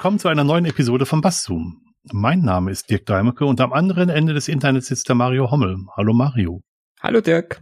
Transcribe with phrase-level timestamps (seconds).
[0.00, 1.82] willkommen zu einer neuen Episode von Basszoom.
[2.10, 5.76] Mein Name ist Dirk Deimecke und am anderen Ende des Internets sitzt der Mario Hommel.
[5.94, 6.62] Hallo Mario.
[7.02, 7.60] Hallo Dirk.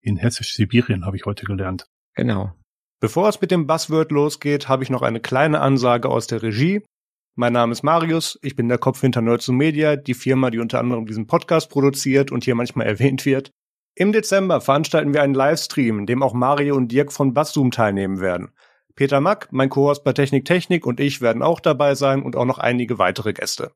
[0.00, 1.84] In Hessisch-Sibirien habe ich heute gelernt.
[2.14, 2.54] Genau.
[2.98, 6.82] Bevor es mit dem Buzzword losgeht, habe ich noch eine kleine Ansage aus der Regie.
[7.34, 10.80] Mein Name ist Marius, ich bin der Kopf hinter Nerds Media, die Firma, die unter
[10.80, 13.50] anderem diesen Podcast produziert und hier manchmal erwähnt wird.
[13.94, 18.20] Im Dezember veranstalten wir einen Livestream, in dem auch Mario und Dirk von Basszoom teilnehmen
[18.20, 18.48] werden.
[18.96, 22.46] Peter Mack, mein Co-Host bei Technik Technik und ich werden auch dabei sein und auch
[22.46, 23.72] noch einige weitere Gäste.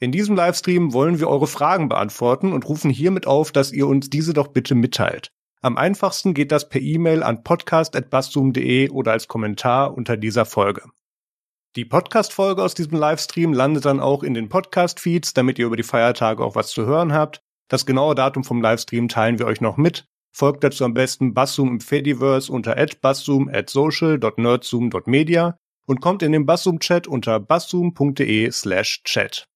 [0.00, 4.10] In diesem Livestream wollen wir eure Fragen beantworten und rufen hiermit auf, dass ihr uns
[4.10, 5.30] diese doch bitte mitteilt.
[5.60, 10.82] Am einfachsten geht das per E-Mail an podcast.basszoom.de oder als Kommentar unter dieser Folge.
[11.76, 15.84] Die Podcast-Folge aus diesem Livestream landet dann auch in den Podcast-Feeds, damit ihr über die
[15.84, 17.42] Feiertage auch was zu hören habt.
[17.68, 20.06] Das genaue Datum vom Livestream teilen wir euch noch mit.
[20.34, 26.46] Folgt dazu am besten Basszoom im Fediverse unter @basszoom at social.nerdzoom.media und kommt in den
[26.46, 29.46] Basszoom-Chat unter basszoom.de slash chat.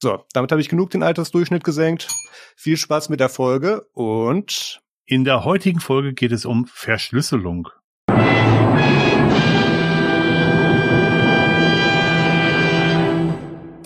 [0.00, 2.08] So, damit habe ich genug den Altersdurchschnitt gesenkt.
[2.54, 7.68] Viel Spaß mit der Folge und in der heutigen Folge geht es um Verschlüsselung.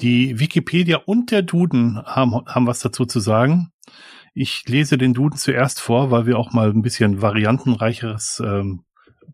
[0.01, 3.73] Die Wikipedia und der Duden haben, haben was dazu zu sagen.
[4.41, 8.85] Ich lese den Duden zuerst vor, weil wir auch mal ein bisschen variantenreicheres ähm,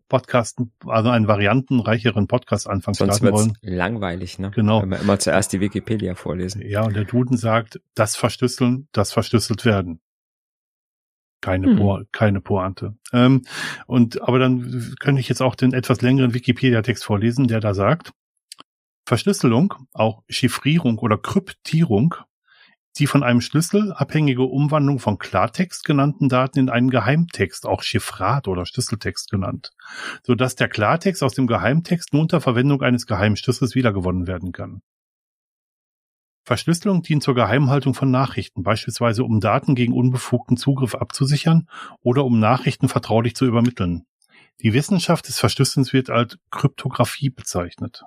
[0.09, 3.57] Podcast, also einen variantenreicheren Podcast anfangen Sonst starten wollen.
[3.61, 4.49] langweilig, ne?
[4.49, 4.81] Genau.
[4.81, 6.63] Wenn wir immer zuerst die Wikipedia vorlesen.
[6.67, 9.99] Ja, und der Duden sagt, das verschlüsseln, das verschlüsselt werden.
[11.39, 11.77] Keine, hm.
[11.77, 12.95] po keine Pointe.
[13.13, 13.43] Ähm,
[13.85, 18.11] und, aber dann könnte ich jetzt auch den etwas längeren Wikipedia-Text vorlesen, der da sagt,
[19.05, 22.15] Verschlüsselung, auch Chiffrierung oder Kryptierung
[22.97, 28.47] die von einem Schlüssel abhängige Umwandlung von Klartext genannten Daten in einen Geheimtext, auch Chiffrat
[28.47, 29.71] oder Schlüsseltext genannt,
[30.23, 34.51] so dass der Klartext aus dem Geheimtext nur unter Verwendung eines geheimen Schlüssels wiedergewonnen werden
[34.51, 34.81] kann.
[36.45, 41.67] Verschlüsselung dient zur Geheimhaltung von Nachrichten, beispielsweise um Daten gegen unbefugten Zugriff abzusichern
[42.01, 44.05] oder um Nachrichten vertraulich zu übermitteln.
[44.61, 48.03] Die Wissenschaft des Verschlüsselns wird als Kryptographie bezeichnet.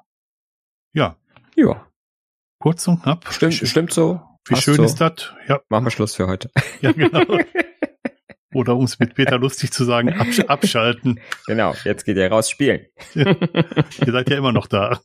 [0.92, 1.16] Ja.
[1.56, 1.86] Ja.
[2.60, 3.26] Kurz und knapp.
[3.32, 4.27] Stimmt, stimmt so.
[4.48, 4.84] Wie Passt schön so.
[4.84, 5.32] ist das?
[5.46, 5.60] Ja.
[5.68, 6.50] Machen wir Schluss für heute.
[6.80, 7.22] Ja, genau.
[8.54, 11.20] Oder um es mit Peter lustig zu sagen, absch abschalten.
[11.46, 12.86] Genau, jetzt geht ihr raus spielen.
[13.14, 13.36] Ja.
[14.06, 15.00] Ihr seid ja immer noch da.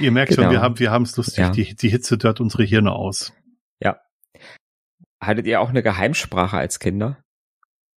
[0.00, 0.44] Ihr merkt genau.
[0.44, 1.38] schon, wir haben wir haben es lustig.
[1.38, 1.50] Ja.
[1.50, 3.34] Die, die Hitze dört unsere Hirne aus.
[3.82, 4.00] Ja.
[5.20, 7.22] Hattet ihr auch eine Geheimsprache als Kinder?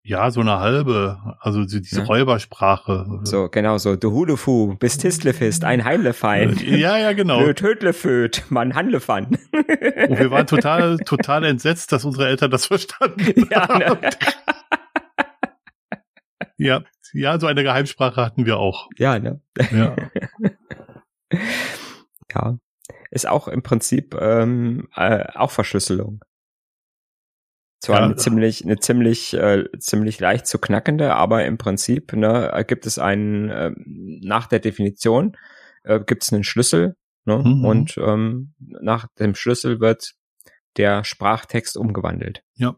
[0.02, 2.04] Ja, so eine halbe, also diese ja.
[2.04, 3.20] Räubersprache.
[3.24, 3.96] So, genau so.
[3.96, 6.56] Du Hulefu, bist Tistlefist, ein Heimlefein.
[6.64, 7.40] Ja, ja, genau.
[7.40, 9.26] Hödleföd, man Handlefan.
[9.52, 14.00] Und wir waren total, total entsetzt, dass unsere Eltern das verstanden ja, haben.
[14.00, 14.10] Ne?
[16.56, 16.82] ja,
[17.12, 18.88] ja, so eine Geheimsprache hatten wir auch.
[18.96, 19.42] Ja, ne?
[19.70, 19.96] Ja.
[22.34, 22.58] ja.
[23.10, 26.20] Ist auch im Prinzip ähm, äh, auch Verschlüsselung.
[27.80, 28.04] Zwar ja.
[28.04, 32.98] eine ziemlich, eine ziemlich, äh, ziemlich leicht zu knackende, aber im Prinzip ne, gibt es
[32.98, 35.36] einen, äh, nach der Definition
[35.84, 37.64] äh, gibt es einen Schlüssel ne, mhm.
[37.64, 40.12] und ähm, nach dem Schlüssel wird
[40.76, 42.42] der Sprachtext umgewandelt.
[42.54, 42.76] Ja.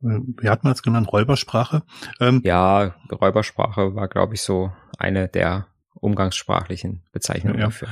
[0.00, 1.12] Wie hat man es genannt?
[1.12, 1.82] Räubersprache?
[2.20, 7.66] Ähm, ja, Räubersprache war, glaube ich, so eine der umgangssprachlichen Bezeichnungen ja.
[7.66, 7.88] dafür.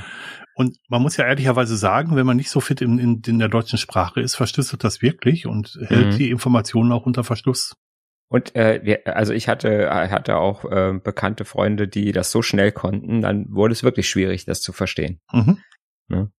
[0.55, 3.49] Und man muss ja ehrlicherweise sagen, wenn man nicht so fit in, in, in der
[3.49, 6.17] deutschen Sprache ist, verschlüsselt das wirklich und hält mhm.
[6.17, 7.75] die Informationen auch unter Verschluss.
[8.29, 13.21] Und äh, also ich hatte hatte auch äh, bekannte Freunde, die das so schnell konnten,
[13.21, 15.19] dann wurde es wirklich schwierig, das zu verstehen.
[15.31, 15.59] Mhm.
[16.07, 16.31] Ne?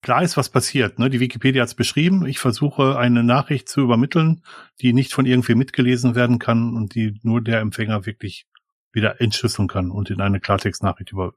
[0.00, 0.98] Klar ist, was passiert.
[0.98, 1.10] Ne?
[1.10, 2.26] Die Wikipedia hat es beschrieben.
[2.26, 4.42] Ich versuche eine Nachricht zu übermitteln,
[4.80, 8.46] die nicht von irgendwie mitgelesen werden kann und die nur der Empfänger wirklich
[8.92, 11.34] wieder entschlüsseln kann und in eine Klartextnachricht über,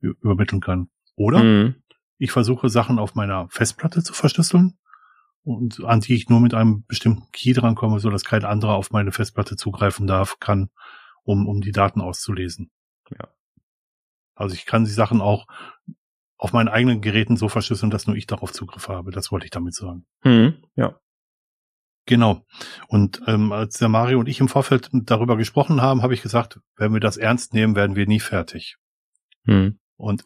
[0.00, 0.88] übermitteln kann.
[1.14, 1.74] Oder mhm.
[2.18, 4.78] ich versuche Sachen auf meiner Festplatte zu verschlüsseln
[5.44, 8.90] und an die ich nur mit einem bestimmten Key drankomme, so dass kein anderer auf
[8.90, 10.70] meine Festplatte zugreifen darf, kann,
[11.24, 12.70] um, um die Daten auszulesen.
[13.10, 13.28] Ja.
[14.34, 15.46] Also ich kann die Sachen auch
[16.38, 19.12] auf meinen eigenen Geräten so verschlüsseln, dass nur ich darauf Zugriff habe.
[19.12, 20.06] Das wollte ich damit sagen.
[20.24, 20.98] Mhm, ja.
[22.06, 22.44] Genau.
[22.88, 26.58] Und ähm, als der Mario und ich im Vorfeld darüber gesprochen haben, habe ich gesagt,
[26.76, 28.76] wenn wir das ernst nehmen, werden wir nie fertig.
[29.44, 29.78] Mhm.
[29.96, 30.24] Und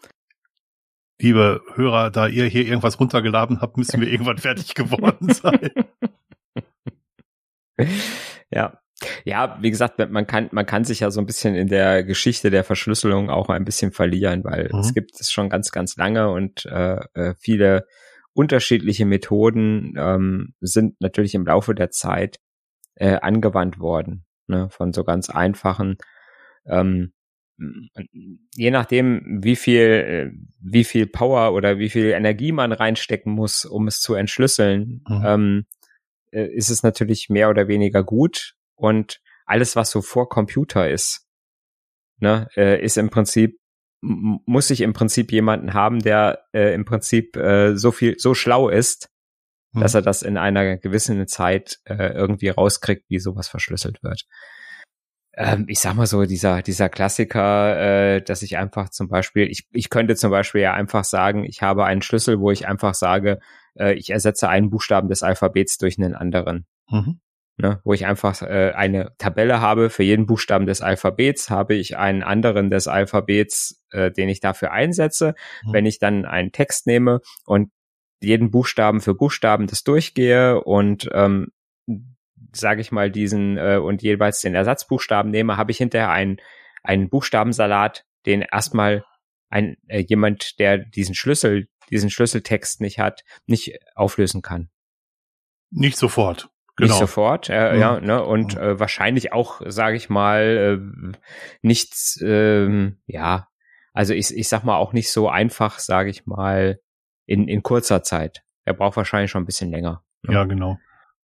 [1.20, 5.70] liebe Hörer, da ihr hier irgendwas runtergeladen habt, müssen wir irgendwann fertig geworden sein.
[8.50, 8.80] Ja.
[9.24, 12.48] Ja, wie gesagt, man kann, man kann sich ja so ein bisschen in der Geschichte
[12.48, 14.78] der Verschlüsselung auch ein bisschen verlieren, weil mhm.
[14.78, 17.86] es gibt es schon ganz, ganz lange und äh, äh, viele
[18.32, 22.38] unterschiedliche Methoden ähm, sind natürlich im Laufe der Zeit
[22.94, 24.24] äh, angewandt worden.
[24.46, 24.70] Ne?
[24.70, 25.98] Von so ganz einfachen
[26.66, 27.12] ähm,
[27.58, 30.30] je nachdem, wie viel, äh,
[30.60, 35.22] wie viel Power oder wie viel Energie man reinstecken muss, um es zu entschlüsseln, mhm.
[35.24, 35.66] ähm,
[36.32, 38.54] äh, ist es natürlich mehr oder weniger gut.
[38.74, 41.26] Und alles, was so vor Computer ist,
[42.18, 43.58] ne, äh, ist im Prinzip
[44.02, 48.68] muss ich im Prinzip jemanden haben, der äh, im Prinzip äh, so viel, so schlau
[48.68, 49.08] ist,
[49.72, 49.80] mhm.
[49.80, 54.26] dass er das in einer gewissen Zeit äh, irgendwie rauskriegt, wie sowas verschlüsselt wird
[55.36, 59.66] ähm, ich sag mal so, dieser, dieser Klassiker, äh, dass ich einfach zum Beispiel, ich,
[59.70, 63.38] ich könnte zum Beispiel ja einfach sagen, ich habe einen Schlüssel, wo ich einfach sage,
[63.78, 66.66] äh, ich ersetze einen Buchstaben des Alphabets durch einen anderen.
[66.88, 67.20] Mhm.
[67.58, 71.96] Ne, wo ich einfach äh, eine Tabelle habe, für jeden Buchstaben des Alphabets habe ich
[71.96, 75.34] einen anderen des Alphabets, äh, den ich dafür einsetze.
[75.64, 75.72] Mhm.
[75.72, 77.70] Wenn ich dann einen Text nehme und
[78.20, 81.48] jeden Buchstaben für Buchstaben das durchgehe und ähm,
[82.56, 86.38] sage ich mal, diesen äh, und jeweils den Ersatzbuchstaben nehme, habe ich hinterher einen,
[86.82, 89.04] einen Buchstabensalat, den erstmal
[89.48, 94.70] ein äh, jemand, der diesen Schlüssel, diesen Schlüsseltext nicht hat, nicht auflösen kann.
[95.70, 96.48] Nicht sofort.
[96.76, 96.90] Genau.
[96.90, 97.80] Nicht sofort, äh, mhm.
[97.80, 98.60] ja, ne, und mhm.
[98.60, 101.18] äh, wahrscheinlich auch, sage ich mal, äh,
[101.62, 103.48] nichts, ähm, ja,
[103.94, 106.78] also ich, ich sag mal auch nicht so einfach, sage ich mal,
[107.24, 108.42] in, in kurzer Zeit.
[108.66, 110.04] Er braucht wahrscheinlich schon ein bisschen länger.
[110.22, 110.34] Ne?
[110.34, 110.78] Ja, genau.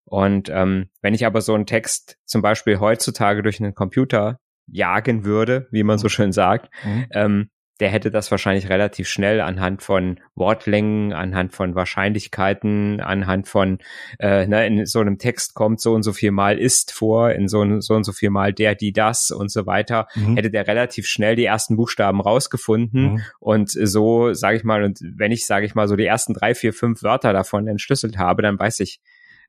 [0.05, 5.25] Und ähm, wenn ich aber so einen Text zum Beispiel heutzutage durch einen Computer jagen
[5.25, 7.05] würde, wie man so schön sagt, mhm.
[7.11, 13.79] ähm, der hätte das wahrscheinlich relativ schnell anhand von Wortlängen, anhand von Wahrscheinlichkeiten, anhand von,
[14.19, 17.47] äh, ne, in so einem Text kommt so und so viel Mal ist vor, in
[17.47, 20.35] so, so und so viel Mal der, die, das und so weiter, mhm.
[20.35, 23.21] hätte der relativ schnell die ersten Buchstaben rausgefunden mhm.
[23.39, 26.53] und so, sage ich mal, und wenn ich, sage ich mal, so die ersten drei,
[26.53, 29.01] vier, fünf Wörter davon entschlüsselt habe, dann weiß ich,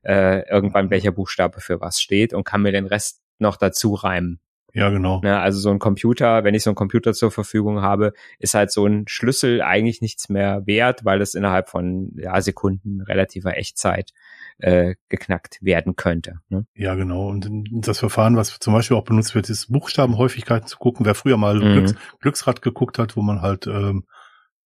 [0.05, 4.39] äh, irgendwann welcher Buchstabe für was steht und kann mir den Rest noch dazu reimen.
[4.75, 5.21] Ja, genau.
[5.23, 8.71] Ja, also so ein Computer, wenn ich so einen Computer zur Verfügung habe, ist halt
[8.71, 14.11] so ein Schlüssel eigentlich nichts mehr wert, weil es innerhalb von ja, Sekunden relativer Echtzeit
[14.57, 16.39] äh, geknackt werden könnte.
[16.49, 16.65] Ne?
[16.75, 17.29] Ja, genau.
[17.29, 21.05] Und das Verfahren, was zum Beispiel auch benutzt wird, ist Buchstabenhäufigkeiten zu gucken.
[21.05, 21.71] Wer früher mal mhm.
[21.71, 24.03] Glücks Glücksrad geguckt hat, wo man halt ähm,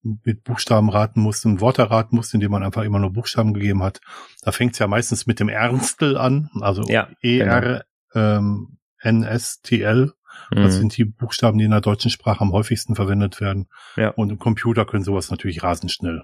[0.02, 3.84] mit Buchstaben raten musste, ein Wort erraten musste, indem man einfach immer nur Buchstaben gegeben
[3.84, 4.00] hat.
[4.42, 8.38] Da fängt es ja meistens mit dem Ernstel an, also ja, E-R, genau.
[8.38, 10.14] ähm, N-S-T-L.
[10.52, 10.56] Mhm.
[10.56, 13.68] Das sind die Buchstaben, die in der deutschen Sprache am häufigsten verwendet werden.
[13.96, 14.10] Ja.
[14.10, 16.24] Und im Computer können sowas natürlich rasend schnell.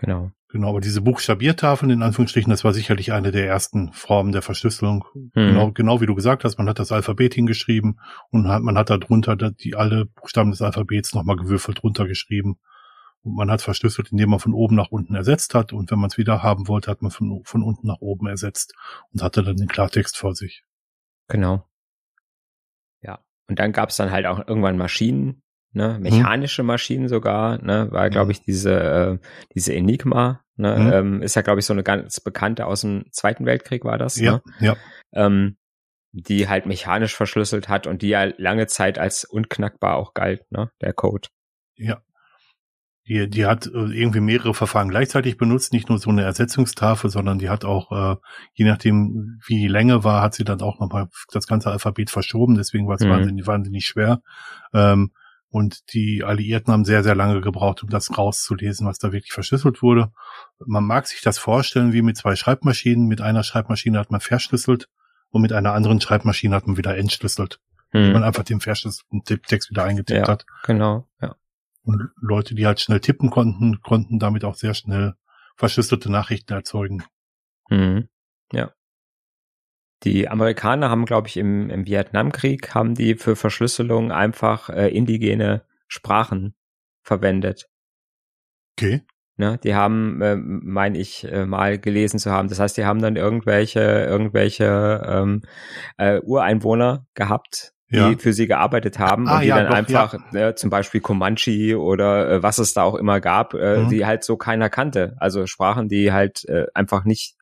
[0.00, 0.30] Genau.
[0.50, 5.04] Genau, aber diese Buchstabiertafeln in Anführungsstrichen, das war sicherlich eine der ersten Formen der Verschlüsselung.
[5.12, 5.30] Hm.
[5.34, 8.00] Genau, genau wie du gesagt hast, man hat das Alphabet hingeschrieben
[8.30, 12.58] und hat, man hat da drunter die alle Buchstaben des Alphabets nochmal gewürfelt runtergeschrieben.
[13.22, 15.74] Und man hat verschlüsselt, indem man von oben nach unten ersetzt hat.
[15.74, 18.74] Und wenn man es wieder haben wollte, hat man von, von unten nach oben ersetzt
[19.12, 20.64] und hatte dann den Klartext vor sich.
[21.26, 21.68] Genau.
[23.02, 23.18] Ja.
[23.48, 25.42] Und dann gab es dann halt auch irgendwann Maschinen,
[25.72, 26.02] ne, mhm.
[26.02, 29.18] mechanische Maschinen sogar, ne, war glaube ich diese äh,
[29.54, 30.92] diese Enigma, ne, mhm.
[30.92, 34.18] ähm, ist ja glaube ich so eine ganz bekannte aus dem Zweiten Weltkrieg war das,
[34.18, 34.42] ja, ne?
[34.60, 34.76] ja.
[35.12, 35.56] Ähm,
[36.12, 40.70] die halt mechanisch verschlüsselt hat und die ja lange Zeit als unknackbar auch galt, ne,
[40.80, 41.28] der Code.
[41.76, 42.02] Ja.
[43.06, 47.38] Die, die hat äh, irgendwie mehrere Verfahren gleichzeitig benutzt, nicht nur so eine Ersetzungstafel, sondern
[47.38, 48.16] die hat auch, äh,
[48.52, 52.54] je nachdem wie die Länge war, hat sie dann auch nochmal das ganze Alphabet verschoben,
[52.54, 53.10] deswegen war es mhm.
[53.10, 54.20] wahnsinnig, wahnsinnig schwer.
[54.74, 55.12] Ähm,
[55.50, 59.82] und die Alliierten haben sehr, sehr lange gebraucht, um das rauszulesen, was da wirklich verschlüsselt
[59.82, 60.12] wurde.
[60.64, 63.06] Man mag sich das vorstellen wie mit zwei Schreibmaschinen.
[63.06, 64.88] Mit einer Schreibmaschine hat man verschlüsselt
[65.30, 67.60] und mit einer anderen Schreibmaschine hat man wieder entschlüsselt.
[67.90, 68.12] Hm.
[68.12, 70.44] Man einfach den verschlüsselten Text wieder eingetippt ja, hat.
[70.64, 71.34] Genau, ja.
[71.82, 75.14] Und Leute, die halt schnell tippen konnten, konnten damit auch sehr schnell
[75.56, 77.02] verschlüsselte Nachrichten erzeugen.
[77.70, 78.08] Hm.
[78.52, 78.72] Ja.
[80.04, 85.62] Die Amerikaner haben, glaube ich, im, im Vietnamkrieg haben die für Verschlüsselung einfach äh, indigene
[85.88, 86.54] Sprachen
[87.02, 87.68] verwendet.
[88.76, 89.02] Okay.
[89.36, 92.48] Ne, die haben, äh, meine ich, äh, mal gelesen zu haben.
[92.48, 95.42] Das heißt, die haben dann irgendwelche, irgendwelche ähm,
[95.96, 98.18] äh, Ureinwohner gehabt, die ja.
[98.18, 100.48] für sie gearbeitet haben ah, und die ja, dann doch, einfach ja.
[100.48, 103.88] äh, zum Beispiel Comanche oder äh, was es da auch immer gab, äh, mhm.
[103.88, 105.14] die halt so keiner kannte.
[105.18, 107.36] Also Sprachen, die halt äh, einfach nicht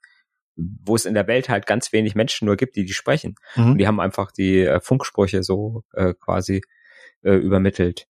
[0.57, 3.35] wo es in der Welt halt ganz wenig Menschen nur gibt, die die sprechen.
[3.55, 3.73] Mhm.
[3.73, 6.63] Und die haben einfach die äh, Funksprüche so äh, quasi
[7.23, 8.07] äh, übermittelt.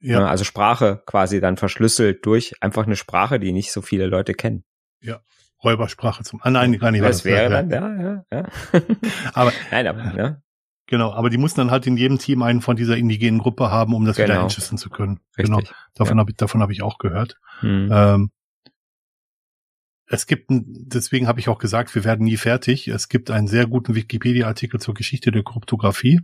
[0.00, 0.20] Ja.
[0.20, 0.26] ja.
[0.26, 4.64] Also Sprache quasi dann verschlüsselt durch einfach eine Sprache, die nicht so viele Leute kennen.
[5.00, 5.20] Ja.
[5.62, 7.02] Räubersprache zum, ah, nein, gar nicht.
[7.02, 8.48] Das, das wäre dann, ja, ja, ja.
[9.34, 10.40] aber, nein, aber, ja.
[10.86, 13.94] Genau, aber die mussten dann halt in jedem Team einen von dieser indigenen Gruppe haben,
[13.94, 14.28] um das genau.
[14.28, 15.20] wieder einschüssen zu können.
[15.38, 15.56] Richtig.
[15.56, 15.60] Genau.
[15.94, 16.20] Davon ja.
[16.20, 17.38] habe ich, davon habe ich auch gehört.
[17.62, 17.88] Mhm.
[17.90, 18.30] Ähm,
[20.06, 22.88] es gibt, deswegen habe ich auch gesagt, wir werden nie fertig.
[22.88, 26.20] Es gibt einen sehr guten Wikipedia-Artikel zur Geschichte der Kryptographie,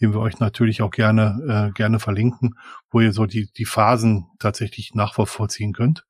[0.00, 2.54] den wir euch natürlich auch gerne, äh, gerne verlinken,
[2.90, 6.06] wo ihr so die, die Phasen tatsächlich nachvollziehen könnt.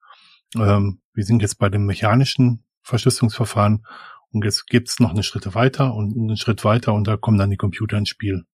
[0.55, 3.87] Ähm, wir sind jetzt bei dem mechanischen Verschlüsselungsverfahren
[4.31, 7.51] und jetzt gibt's noch eine Schritte weiter und einen Schritt weiter und da kommen dann
[7.51, 8.45] die Computer ins Spiel.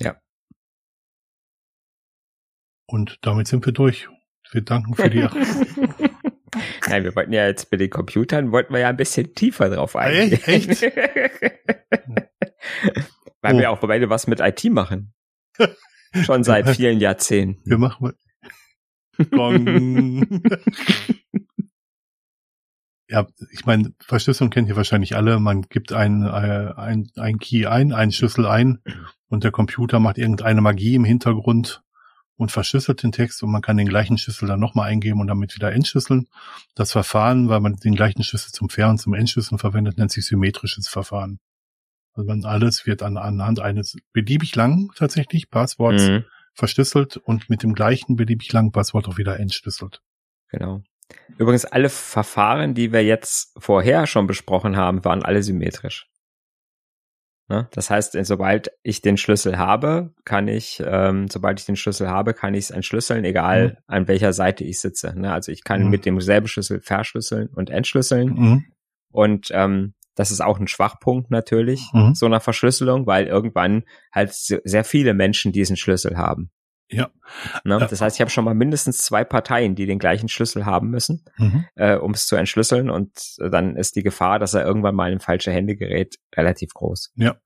[0.00, 0.16] Ja.
[2.86, 4.08] Und damit sind wir durch.
[4.52, 5.28] Wir danken für die.
[6.88, 9.94] Nein, wir wollten ja jetzt bei den Computern, wollten wir ja ein bisschen tiefer drauf
[9.96, 10.40] eingehen.
[10.44, 10.82] Echt?
[13.42, 13.58] Weil Oh.
[13.58, 15.12] wir auch beide was mit IT machen.
[16.24, 17.62] Schon seit vielen Jahrzehnten.
[17.64, 18.14] Wir machen mal.
[23.08, 25.38] Ja, ich meine, Verschlüsselung kennt ihr wahrscheinlich alle.
[25.38, 28.80] Man gibt ein, äh, ein, ein Key ein, einen Schlüssel ein
[29.28, 31.84] und der Computer macht irgendeine Magie im Hintergrund
[32.36, 35.54] und verschlüsselt den Text und man kann den gleichen Schlüssel dann nochmal eingeben und damit
[35.54, 36.28] wieder entschlüsseln.
[36.74, 40.26] Das Verfahren, weil man den gleichen Schlüssel zum Ver- und zum Entschlüsseln verwendet, nennt sich
[40.26, 41.38] symmetrisches Verfahren.
[42.14, 46.24] Also man alles wird an, anhand eines beliebig langen tatsächlich Passworts Mhm,
[46.54, 50.02] verschlüsselt und mit dem gleichen beliebig langen Passwort auch wieder entschlüsselt.
[50.50, 50.82] genau.
[51.38, 56.08] Übrigens, alle Verfahren, die wir jetzt vorher schon besprochen haben, waren alle symmetrisch.
[57.48, 57.68] Ne?
[57.72, 62.34] Das heißt, sobald ich den Schlüssel habe, kann ich, ähm, sobald ich den Schlüssel habe,
[62.34, 63.76] kann ich es entschlüsseln, egal Mhm.
[63.86, 65.12] an welcher Seite ich sitze.
[65.18, 65.32] Ne?
[65.32, 65.90] Also ich kann Mhm.
[65.90, 68.28] mit demselben Schlüssel verschlüsseln und entschlüsseln.
[68.34, 68.64] Mhm.
[69.12, 72.14] Und ähm, das ist auch ein Schwachpunkt natürlich, Mhm.
[72.14, 76.50] so einer Verschlüsselung, weil irgendwann halt se- sehr viele Menschen diesen Schlüssel haben.
[76.88, 77.10] Ja.
[77.64, 77.78] Ne?
[77.80, 77.86] Ja.
[77.86, 81.24] Das heißt, ich habe schon mal mindestens zwei Parteien, die den gleichen Schlüssel haben müssen,
[81.36, 81.64] Mhm.
[81.74, 82.90] äh, um es zu entschlüsseln.
[82.90, 86.72] Und äh, dann ist die Gefahr, dass er irgendwann mal in falsche Hände gerät, relativ
[86.74, 87.12] groß.
[87.16, 87.36] Ja.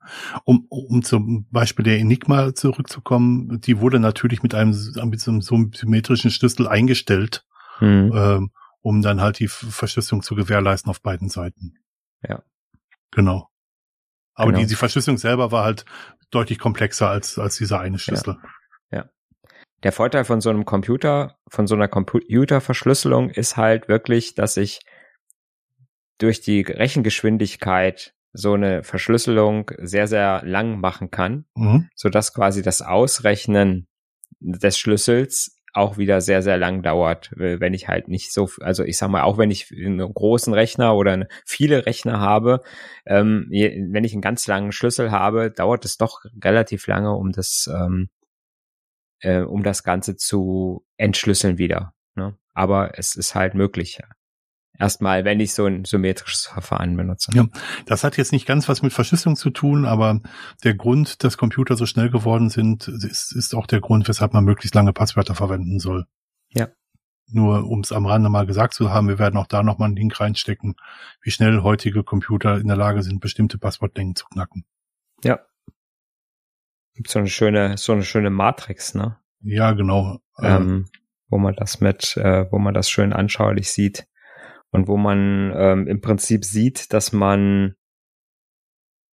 [0.44, 5.40] Um, um zum Beispiel der Enigma zurückzukommen, die wurde natürlich mit einem, mit so einem
[5.72, 7.46] symmetrischen Schlüssel eingestellt,
[7.80, 8.12] Mhm.
[8.14, 8.50] ähm,
[8.82, 11.74] um dann halt die Verschlüsselung zu gewährleisten auf beiden Seiten.
[12.28, 12.42] Ja.
[13.10, 13.48] Genau.
[14.34, 14.60] Aber Genau.
[14.60, 15.86] die, die Verschlüsselung selber war halt
[16.30, 18.36] deutlich komplexer als, als dieser eine Schlüssel.
[19.82, 24.80] Der Vorteil von so einem Computer, von so einer Computerverschlüsselung ist halt wirklich, dass ich
[26.18, 31.88] durch die Rechengeschwindigkeit so eine Verschlüsselung sehr, sehr lang machen kann, Mhm.
[31.94, 33.88] so dass quasi das Ausrechnen
[34.38, 38.98] des Schlüssels auch wieder sehr, sehr lang dauert, wenn ich halt nicht so, also ich
[38.98, 42.60] sag mal, auch wenn ich einen großen Rechner oder viele Rechner habe,
[43.06, 47.70] ähm, wenn ich einen ganz langen Schlüssel habe, dauert es doch relativ lange, um das,
[47.72, 48.08] ähm,
[49.20, 51.94] äh, um das Ganze zu entschlüsseln wieder.
[52.14, 52.36] Ne?
[52.54, 53.98] Aber es ist halt möglich.
[54.00, 54.06] ja.
[54.80, 57.30] Erstmal, wenn ich so ein symmetrisches Verfahren benutze.
[57.34, 57.46] Ja.
[57.84, 60.20] Das hat jetzt nicht ganz was mit Verschlüsselung zu tun, aber
[60.64, 64.44] der Grund, dass Computer so schnell geworden sind, ist, ist auch der Grund, weshalb man
[64.44, 66.06] möglichst lange Passwörter verwenden soll.
[66.48, 66.68] Ja.
[67.26, 69.96] Nur um es am Rande mal gesagt zu haben, wir werden auch da nochmal einen
[69.96, 70.76] Link reinstecken,
[71.20, 74.64] wie schnell heutige Computer in der Lage sind, bestimmte Passwortlängen zu knacken.
[75.22, 75.40] Ja.
[76.94, 79.18] Gibt so eine schöne, so eine schöne Matrix, ne?
[79.42, 80.18] Ja, genau.
[80.38, 80.86] Ähm, ähm,
[81.28, 84.06] wo man das mit, äh, wo man das schön anschaulich sieht
[84.70, 87.74] und wo man ähm, im Prinzip sieht, dass man,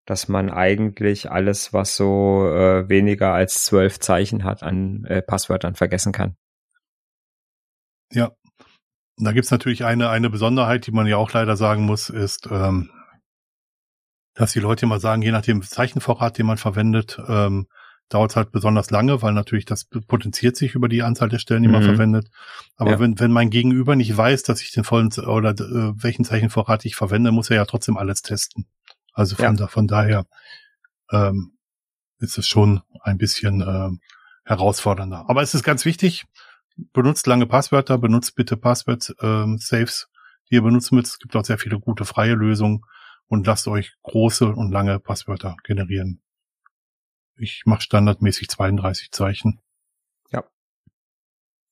[0.06, 5.76] dass man eigentlich alles, was so äh, weniger als zwölf Zeichen hat, an äh, Passwörtern
[5.76, 6.36] vergessen kann.
[8.12, 8.32] Ja.
[9.20, 12.92] Da gibt's natürlich eine, eine Besonderheit, die man ja auch leider sagen muss, ist, ähm,
[14.38, 17.68] dass die Leute immer sagen, je nach dem Zeichenvorrat, den man verwendet, ähm,
[18.10, 21.64] dauert es halt besonders lange, weil natürlich das potenziert sich über die Anzahl der Stellen,
[21.64, 21.86] die man Mhm.
[21.88, 22.30] verwendet.
[22.78, 23.00] Aber Ja.
[23.00, 26.96] wenn, wenn mein Gegenüber nicht weiß, dass ich den vollen oder äh, welchen Zeichenvorrat ich
[26.96, 28.66] verwende, muss er ja trotzdem alles testen.
[29.14, 29.54] Also von, Ja.
[29.54, 30.26] da, von daher
[31.12, 31.58] ähm,
[32.20, 34.00] ist es schon ein bisschen ähm,
[34.46, 35.26] herausfordernder.
[35.28, 36.26] Aber es ist ganz wichtig,
[36.94, 40.08] benutzt lange Passwörter, benutzt bitte Passwort-Saves,
[40.50, 41.14] die ihr benutzen müsst.
[41.14, 42.82] Es gibt auch sehr viele gute freie Lösungen
[43.28, 46.22] und lasst euch große und lange Passwörter generieren.
[47.38, 49.62] Ich mache standardmäßig 32 Zeichen.
[50.32, 50.44] Ja.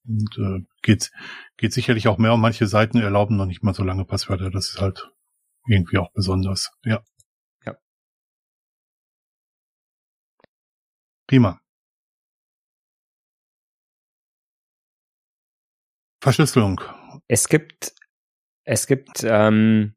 [0.08, 1.12] Und äh, geht,
[1.58, 4.52] geht sicherlich auch mehr und manche Seiten erlauben noch nicht mal so lange Passwörter.
[4.52, 5.12] Das ist halt
[5.68, 6.72] irgendwie auch besonders.
[6.84, 7.04] Ja.
[7.66, 7.76] Ja.
[11.28, 11.60] Prima.
[16.22, 16.82] Verschlüsselung.
[17.28, 17.94] Es gibt,
[18.64, 19.96] es gibt, ähm,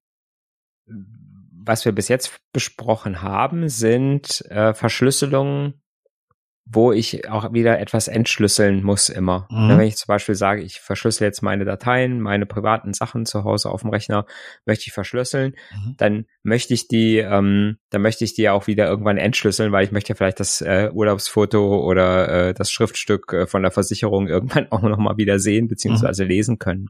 [1.69, 5.75] was wir bis jetzt besprochen haben, sind äh, Verschlüsselungen,
[6.71, 9.49] wo ich auch wieder etwas entschlüsseln muss immer.
[9.51, 9.69] Mhm.
[9.71, 13.71] Wenn ich zum Beispiel sage, ich verschlüssel jetzt meine Dateien, meine privaten Sachen zu Hause
[13.71, 14.27] auf dem Rechner,
[14.67, 15.95] möchte ich verschlüsseln, Mhm.
[15.97, 19.93] dann möchte ich die, ähm, dann möchte ich die auch wieder irgendwann entschlüsseln, weil ich
[19.93, 24.71] möchte ja vielleicht das äh, Urlaubsfoto oder äh, das Schriftstück äh, von der Versicherung irgendwann
[24.71, 26.89] auch noch mal wieder sehen beziehungsweise lesen können.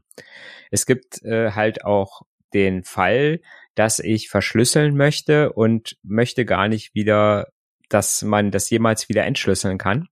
[0.71, 3.39] Es gibt äh, halt auch den Fall,
[3.79, 7.47] dass ich verschlüsseln möchte und möchte gar nicht wieder,
[7.87, 10.09] dass man das jemals wieder entschlüsseln kann.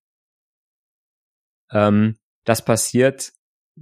[1.74, 3.33] Ähm, das passiert,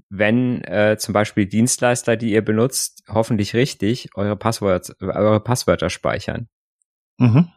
[0.09, 6.49] wenn äh, zum Beispiel Dienstleister, die ihr benutzt, hoffentlich richtig eure, Passwort, eure Passwörter speichern.
[7.19, 7.51] Mhm.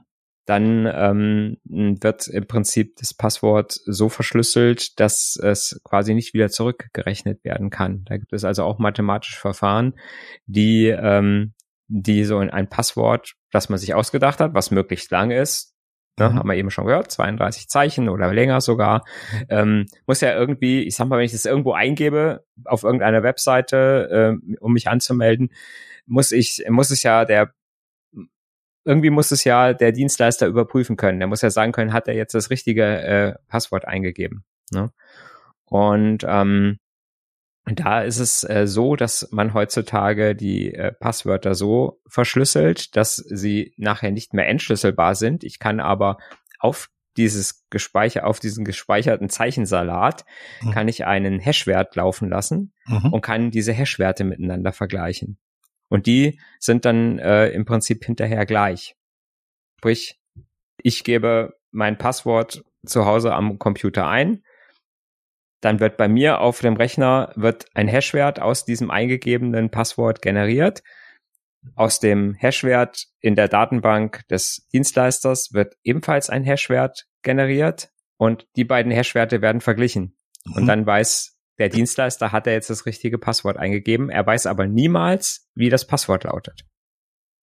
[0.44, 7.42] Dann ähm, wird im Prinzip das Passwort so verschlüsselt, dass es quasi nicht wieder zurückgerechnet
[7.42, 8.04] werden kann.
[8.04, 9.94] Da gibt es also auch mathematische Verfahren,
[10.44, 11.54] die ähm,
[11.88, 15.75] die so in ein Passwort, das man sich ausgedacht hat, was möglichst lang ist,
[16.18, 16.35] Ne, mhm.
[16.35, 19.04] Haben wir eben schon gehört, 32 Zeichen oder länger sogar.
[19.49, 24.37] Ähm, muss ja irgendwie, ich sag mal, wenn ich das irgendwo eingebe auf irgendeiner Webseite,
[24.42, 25.50] äh, um mich anzumelden,
[26.07, 27.52] muss ich, muss es ja der
[28.85, 31.18] irgendwie muss es ja der Dienstleister überprüfen können.
[31.18, 34.45] Der muss ja sagen können, hat er jetzt das richtige äh, Passwort eingegeben.
[34.73, 34.90] Ne?
[35.66, 36.78] Und ähm,
[37.75, 43.75] da ist es äh, so, dass man heutzutage die äh, Passwörter so verschlüsselt, dass sie
[43.76, 45.44] nachher nicht mehr entschlüsselbar sind.
[45.44, 46.18] Ich kann aber
[46.58, 50.25] auf dieses gespeicher auf diesen gespeicherten Zeichensalat
[50.62, 50.70] mhm.
[50.70, 53.12] kann ich einen Hashwert laufen lassen mhm.
[53.12, 55.38] und kann diese Hashwerte miteinander vergleichen.
[55.88, 58.94] Und die sind dann äh, im Prinzip hinterher gleich.
[59.78, 60.20] Sprich,
[60.82, 64.42] ich gebe mein Passwort zu Hause am Computer ein
[65.60, 70.82] dann wird bei mir auf dem Rechner wird ein Hashwert aus diesem eingegebenen Passwort generiert.
[71.74, 78.64] Aus dem Hashwert in der Datenbank des Dienstleisters wird ebenfalls ein Hashwert generiert und die
[78.64, 80.16] beiden Hashwerte werden verglichen.
[80.44, 80.54] Mhm.
[80.54, 84.10] Und dann weiß der Dienstleister, hat er jetzt das richtige Passwort eingegeben.
[84.10, 86.64] Er weiß aber niemals, wie das Passwort lautet.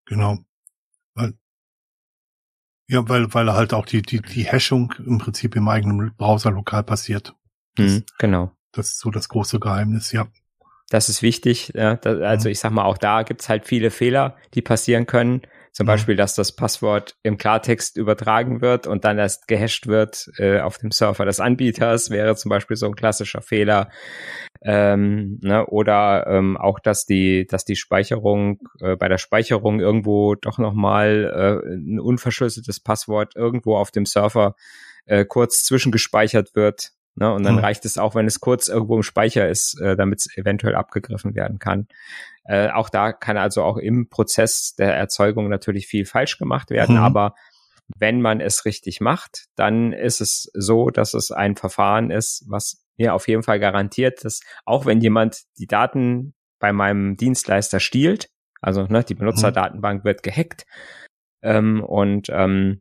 [0.06, 0.38] Genau.
[1.14, 1.34] Weil,
[2.88, 6.84] ja, weil, weil halt auch die, die, die Hashung im Prinzip im eigenen Browser lokal
[6.84, 7.34] passiert.
[7.76, 8.52] Das, mhm, genau.
[8.72, 10.26] Das ist so das große Geheimnis, ja.
[10.90, 11.72] Das ist wichtig.
[11.74, 12.52] Ja, das, also mhm.
[12.52, 15.42] ich sag mal, auch da gibt's halt viele Fehler, die passieren können.
[15.72, 15.88] Zum mhm.
[15.88, 20.78] Beispiel, dass das Passwort im Klartext übertragen wird und dann erst gehasht wird äh, auf
[20.78, 23.90] dem Server des Anbieters, wäre zum Beispiel so ein klassischer Fehler.
[24.62, 30.36] Ähm, ne, oder ähm, auch, dass die, dass die Speicherung äh, bei der Speicherung irgendwo
[30.36, 34.54] doch nochmal äh, ein unverschlüsseltes Passwort irgendwo auf dem Server
[35.06, 37.32] äh, kurz zwischengespeichert wird Ne?
[37.32, 37.60] Und dann mhm.
[37.60, 41.34] reicht es auch, wenn es kurz irgendwo im Speicher ist, äh, damit es eventuell abgegriffen
[41.34, 41.86] werden kann.
[42.44, 46.96] Äh, auch da kann also auch im Prozess der Erzeugung natürlich viel falsch gemacht werden,
[46.96, 47.02] mhm.
[47.02, 47.34] aber
[47.96, 52.82] wenn man es richtig macht, dann ist es so, dass es ein Verfahren ist, was
[52.96, 58.28] mir auf jeden Fall garantiert, dass auch wenn jemand die Daten bei meinem Dienstleister stiehlt,
[58.60, 59.20] also ne, die mhm.
[59.20, 60.64] Benutzerdatenbank wird gehackt
[61.42, 62.80] ähm, und ähm,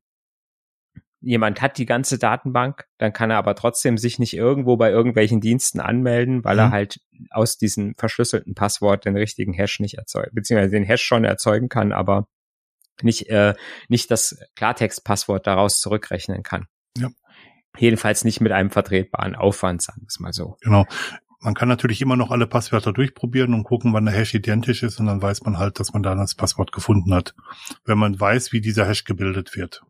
[1.24, 5.42] jemand hat die ganze Datenbank, dann kann er aber trotzdem sich nicht irgendwo bei irgendwelchen
[5.42, 6.60] Diensten anmelden, weil mhm.
[6.60, 7.00] er halt
[7.32, 11.92] aus diesem verschlüsselten Passwort den richtigen Hash nicht erzeugt, beziehungsweise den Hash schon erzeugen kann,
[11.94, 12.28] aber
[13.02, 13.56] nicht, äh,
[13.88, 16.68] nicht das Klartext-Passwort daraus zurückrechnen kann.
[16.98, 17.10] Ja.
[17.78, 20.58] Jedenfalls nicht mit einem vertretbaren Aufwand, sagen wir es mal so.
[20.62, 20.86] Genau.
[21.40, 25.00] Man kann natürlich immer noch alle Passwörter durchprobieren und gucken, wann der Hash identisch ist
[25.00, 27.34] und dann weiß man halt, dass man da das Passwort gefunden hat.
[27.84, 29.84] Wenn man weiß, wie dieser Hash gebildet wird.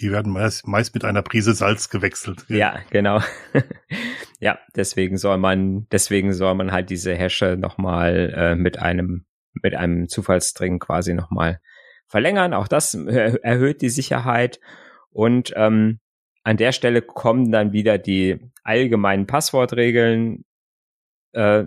[0.00, 2.44] Die werden meist, meist mit einer Prise Salz gewechselt.
[2.48, 3.20] Ja, genau.
[4.40, 9.24] ja, deswegen soll man, deswegen soll man halt diese Hashe nochmal äh, mit einem,
[9.62, 11.60] mit einem Zufallsstring quasi nochmal
[12.08, 12.54] verlängern.
[12.54, 14.58] Auch das erhöht die Sicherheit.
[15.10, 16.00] Und ähm,
[16.42, 20.44] an der Stelle kommen dann wieder die allgemeinen Passwortregeln,
[21.32, 21.64] äh,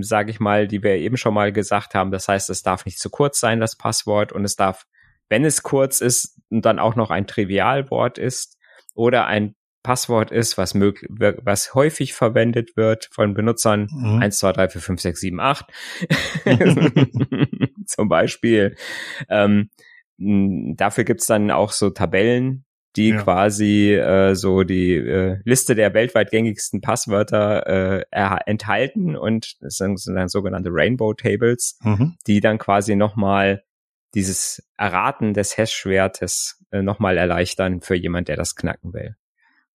[0.00, 2.10] sage ich mal, die wir eben schon mal gesagt haben.
[2.10, 4.84] Das heißt, es darf nicht zu kurz sein, das Passwort, und es darf
[5.28, 8.58] wenn es kurz ist und dann auch noch ein Trivialwort ist
[8.94, 13.88] oder ein Passwort ist, was möglich, was häufig verwendet wird von Benutzern.
[13.90, 14.20] Mhm.
[14.20, 15.66] 1, 2, 3, 4, 5, 6, 7, 8.
[17.86, 18.76] Zum Beispiel.
[19.30, 19.70] Ähm,
[20.18, 22.64] dafür gibt's dann auch so Tabellen,
[22.96, 23.22] die ja.
[23.22, 28.04] quasi äh, so die äh, Liste der weltweit gängigsten Passwörter äh,
[28.46, 32.16] enthalten und das sind, dann sogenannte Rainbow Tables, mhm.
[32.26, 33.62] die dann quasi nochmal
[34.14, 39.16] dieses Erraten des Hash-Wertes äh, nochmal erleichtern für jemand, der das knacken will.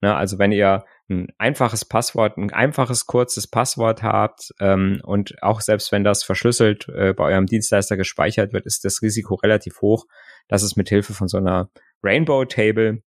[0.02, 5.62] Ne, also wenn ihr ein einfaches Passwort, ein einfaches, kurzes Passwort habt ähm, und auch
[5.62, 10.06] selbst wenn das verschlüsselt äh, bei eurem Dienstleister gespeichert wird, ist das Risiko relativ hoch,
[10.50, 11.70] dass es mit Hilfe von so einer
[12.04, 13.02] Rainbow Table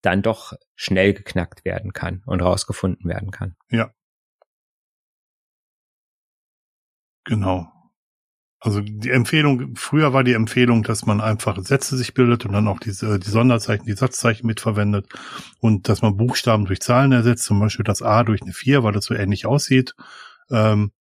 [0.00, 3.54] dann doch schnell geknackt werden kann und rausgefunden werden kann.
[3.70, 3.94] Ja.
[7.24, 7.81] Genau.
[8.64, 12.68] Also die Empfehlung, früher war die Empfehlung, dass man einfach Sätze sich bildet und dann
[12.68, 15.08] auch diese, die Sonderzeichen, die Satzzeichen mitverwendet
[15.58, 18.92] und dass man Buchstaben durch Zahlen ersetzt, zum Beispiel das A durch eine 4, weil
[18.92, 19.96] das so ähnlich aussieht.
[20.48, 20.92] Ähm,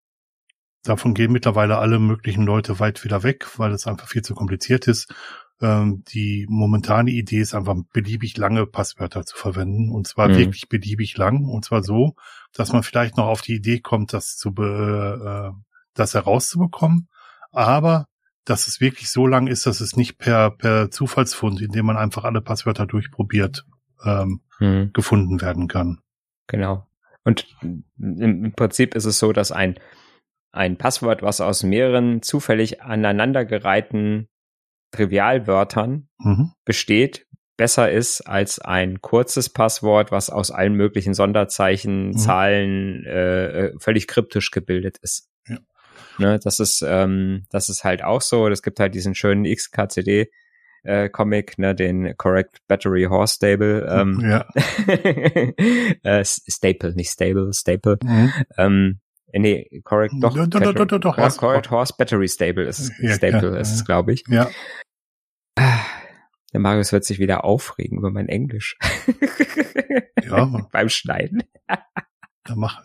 [0.82, 4.88] davon gehen mittlerweile alle möglichen Leute weit wieder weg, weil es einfach viel zu kompliziert
[4.88, 5.14] ist.
[5.62, 10.38] Ähm, die momentane Idee ist einfach beliebig lange Passwörter zu verwenden und zwar mhm.
[10.38, 12.16] wirklich beliebig lang und zwar so,
[12.54, 15.62] dass man vielleicht noch auf die Idee kommt, das zu be, äh,
[15.94, 17.08] das herauszubekommen,
[17.52, 18.06] aber
[18.46, 22.24] dass es wirklich so lang ist, dass es nicht per per Zufallsfund, indem man einfach
[22.24, 23.66] alle Passwörter durchprobiert,
[24.04, 24.92] ähm, mhm.
[24.94, 26.00] gefunden werden kann.
[26.48, 26.88] Genau.
[27.24, 27.46] Und
[28.00, 29.80] im Prinzip ist es so, dass ein
[30.52, 34.28] ein Passwort, was aus mehreren zufällig aneinandergereihten
[34.92, 36.52] Trivialwörtern mhm.
[36.66, 37.26] besteht,
[37.58, 42.18] besser ist als ein kurzes Passwort, was aus allen möglichen Sonderzeichen, mhm.
[42.18, 45.30] Zahlen äh, äh, völlig kryptisch gebildet ist.
[45.48, 45.58] Ja.
[46.18, 48.48] Ne, das ist ähm, das ist halt auch so.
[48.48, 50.30] Es gibt halt diesen schönen XKCD
[50.84, 54.46] äh, Comic, ne, den Correct Battery Horse Stable, ähm, ja.
[56.04, 57.98] äh, Staple, nicht Stable, Staple.
[58.04, 58.34] Mhm.
[58.58, 59.00] Ähm,
[59.32, 60.34] äh, nee, correct, doch.
[60.34, 63.74] doch, doch, doch, doch, doch correct, correct Horse Battery Stable ist ja, Staple, ja, ist
[63.74, 64.24] es, glaube ich.
[64.28, 64.50] Ja.
[65.58, 68.78] Der Marius wird sich wieder aufregen über mein Englisch.
[70.24, 70.46] Ja.
[70.72, 71.44] Beim Schneiden.
[72.44, 72.82] Dann mach,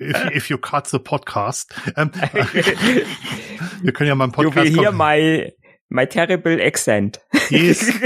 [0.00, 1.74] if, if you cut the podcast.
[1.96, 2.10] Ähm,
[3.82, 4.70] wir können ja mal einen Podcast.
[4.70, 5.52] You will hear my,
[5.88, 7.20] my terrible accent.
[7.50, 7.88] Yes.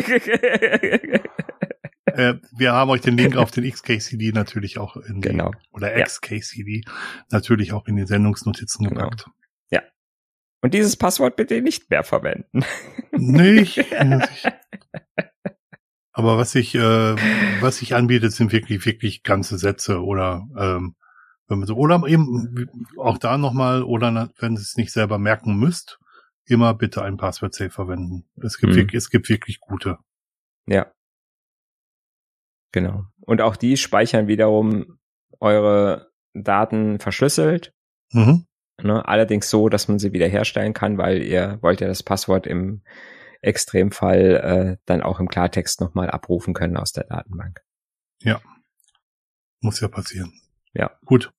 [2.06, 5.52] äh, wir haben euch den Link auf den XKCD natürlich auch in genau.
[5.52, 6.92] die, oder XKCD ja.
[7.30, 9.10] natürlich auch in die Sendungsnotizen genau.
[9.10, 9.30] gepackt.
[9.70, 9.82] Ja.
[10.60, 12.64] Und dieses Passwort bitte nicht mehr verwenden.
[13.12, 13.78] Nicht.
[16.20, 17.16] Aber was ich, äh,
[17.62, 20.94] was sich anbietet, sind wirklich, wirklich ganze Sätze oder ähm,
[21.48, 25.56] wenn man so, oder eben auch da nochmal, oder wenn ihr es nicht selber merken
[25.56, 25.98] müsst,
[26.44, 28.28] immer bitte ein Passwort-Safe verwenden.
[28.36, 28.88] Es gibt, mhm.
[28.92, 29.96] es gibt wirklich gute.
[30.66, 30.92] Ja.
[32.72, 33.06] Genau.
[33.20, 34.98] Und auch die speichern wiederum
[35.40, 37.72] eure Daten verschlüsselt.
[38.12, 38.44] Mhm.
[38.82, 42.82] Ne, allerdings so, dass man sie wiederherstellen kann, weil ihr wollt ja das Passwort im
[43.42, 47.60] Extremfall äh, dann auch im Klartext nochmal abrufen können aus der Datenbank.
[48.22, 48.40] Ja.
[49.60, 50.32] Muss ja passieren.
[50.72, 50.98] Ja.
[51.04, 51.32] Gut.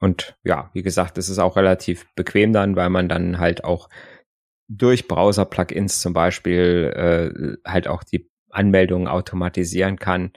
[0.00, 3.88] Und ja, wie gesagt, es ist auch relativ bequem dann, weil man dann halt auch
[4.68, 10.32] durch Browser-Plugins zum Beispiel äh, halt auch die Anmeldungen automatisieren kann.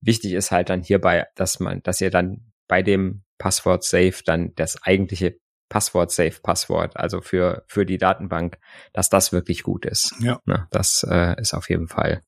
[0.00, 4.54] Wichtig ist halt dann hierbei, dass man, dass ihr dann bei dem Passwort Safe dann
[4.54, 5.38] das eigentliche
[5.74, 8.58] Passwort Safe Passwort, also für für die Datenbank,
[8.92, 10.14] dass das wirklich gut ist.
[10.20, 10.38] Ja.
[10.44, 12.22] Na, das äh, ist auf jeden Fall.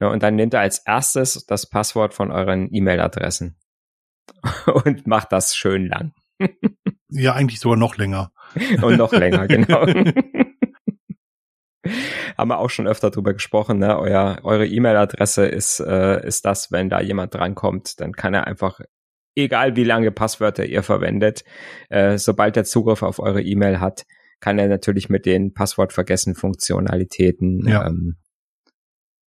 [0.00, 3.56] Ja, und dann nehmt ihr als erstes das Passwort von euren E-Mail-Adressen
[4.84, 6.14] und macht das schön lang.
[7.10, 8.32] ja, eigentlich sogar noch länger.
[8.82, 9.86] und noch länger, genau.
[12.36, 13.96] haben wir auch schon öfter drüber gesprochen, ne?
[13.96, 18.80] Euer, eure E-Mail-Adresse ist, äh, ist das, wenn da jemand drankommt, dann kann er einfach,
[19.34, 21.44] egal wie lange Passwörter ihr verwendet,
[21.88, 24.04] äh, sobald er Zugriff auf eure E-Mail hat,
[24.40, 27.86] kann er natürlich mit den Passwortvergessen Funktionalitäten ja.
[27.86, 28.16] ähm,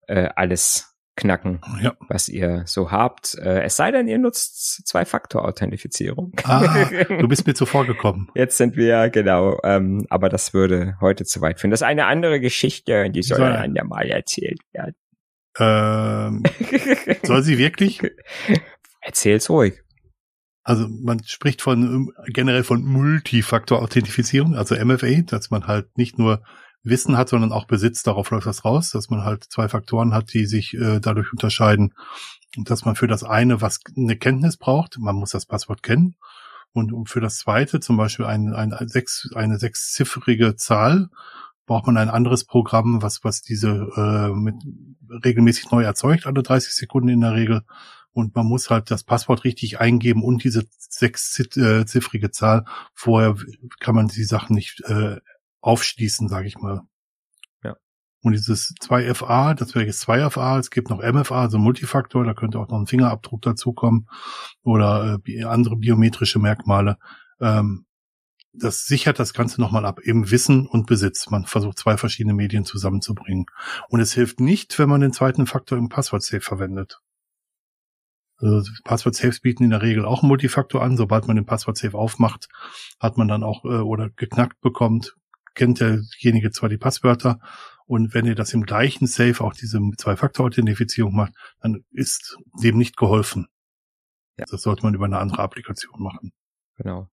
[0.07, 1.93] äh, alles knacken, ja.
[2.09, 3.35] was ihr so habt.
[3.35, 6.33] Äh, es sei denn, ihr nutzt Zwei-Faktor-Authentifizierung.
[6.43, 6.85] Ah,
[7.19, 8.29] du bist mir zuvor gekommen.
[8.33, 11.71] Jetzt sind wir, genau, ähm, aber das würde heute zu weit führen.
[11.71, 14.95] Das ist eine andere Geschichte, die soll, soll ein andermal erzählt werden.
[15.59, 16.43] Ähm,
[17.23, 18.01] soll sie wirklich?
[19.01, 19.83] Erzähl's ruhig.
[20.63, 26.41] Also man spricht von generell von Multifaktor-Authentifizierung, also MFA, dass man halt nicht nur
[26.83, 28.03] Wissen hat, sondern auch Besitz.
[28.03, 31.93] Darauf läuft das raus, dass man halt zwei Faktoren hat, die sich äh, dadurch unterscheiden.
[32.55, 36.15] Dass man für das eine was eine Kenntnis braucht, man muss das Passwort kennen.
[36.73, 41.09] Und für das zweite, zum Beispiel ein, ein, ein sechs, eine sechsziffrige Zahl,
[41.65, 44.55] braucht man ein anderes Programm, was, was diese äh, mit
[45.23, 47.61] regelmäßig neu erzeugt, alle 30 Sekunden in der Regel.
[48.13, 52.65] Und man muss halt das Passwort richtig eingeben und diese sechsziffrige Zahl.
[52.93, 53.35] Vorher
[53.79, 55.19] kann man die Sachen nicht äh,
[55.61, 56.81] aufschließen, sage ich mal.
[57.63, 57.75] Ja.
[58.21, 62.59] Und dieses 2FA, das wäre jetzt 2FA, es gibt noch MFA, also Multifaktor, da könnte
[62.59, 64.07] auch noch ein Fingerabdruck dazukommen
[64.61, 66.97] oder äh, andere biometrische Merkmale.
[67.41, 67.85] Ähm,
[68.53, 71.29] das sichert das Ganze nochmal ab, eben Wissen und Besitz.
[71.31, 73.47] Man versucht zwei verschiedene Medien zusammenzubringen.
[73.89, 76.99] Und es hilft nicht, wenn man den zweiten Faktor im Passwort-Safe verwendet.
[78.43, 80.97] Also Passwort-Safes bieten in der Regel auch Multifaktor an.
[80.97, 82.49] Sobald man den Passwort-Safe aufmacht,
[82.99, 85.15] hat man dann auch äh, oder geknackt bekommt,
[85.55, 87.39] kennt derjenige zwar die Passwörter
[87.85, 92.97] und wenn ihr das im gleichen Safe auch diese Zwei-Faktor-Authentifizierung macht, dann ist dem nicht
[92.97, 93.47] geholfen.
[94.37, 94.45] Ja.
[94.49, 96.31] Das sollte man über eine andere Applikation machen.
[96.77, 97.09] Genau.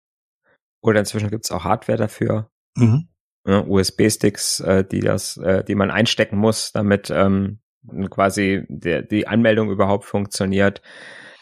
[0.81, 2.51] Oder inzwischen gibt's auch Hardware dafür.
[2.77, 3.09] Mhm.
[3.47, 7.61] Ja, USB-Sticks, äh, die das, äh, die man einstecken muss, damit ähm,
[8.11, 10.83] quasi der, die Anmeldung überhaupt funktioniert.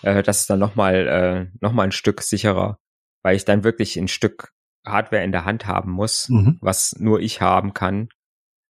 [0.03, 2.79] Äh, das ist dann nochmal äh, noch mal ein Stück sicherer,
[3.23, 4.53] weil ich dann wirklich ein Stück
[4.85, 6.59] Hardware in der Hand haben muss, mhm.
[6.61, 8.09] was nur ich haben kann.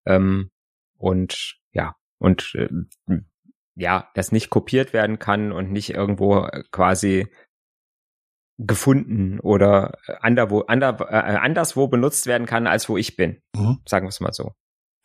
[0.07, 0.51] Ähm,
[0.97, 2.69] und ja, und äh,
[3.77, 7.29] ja, das nicht kopiert werden kann und nicht irgendwo quasi
[8.59, 13.41] gefunden oder anderwo, ander, äh, anderswo benutzt werden kann, als wo ich bin.
[13.55, 13.79] Mhm.
[13.87, 14.53] Sagen wir es mal so.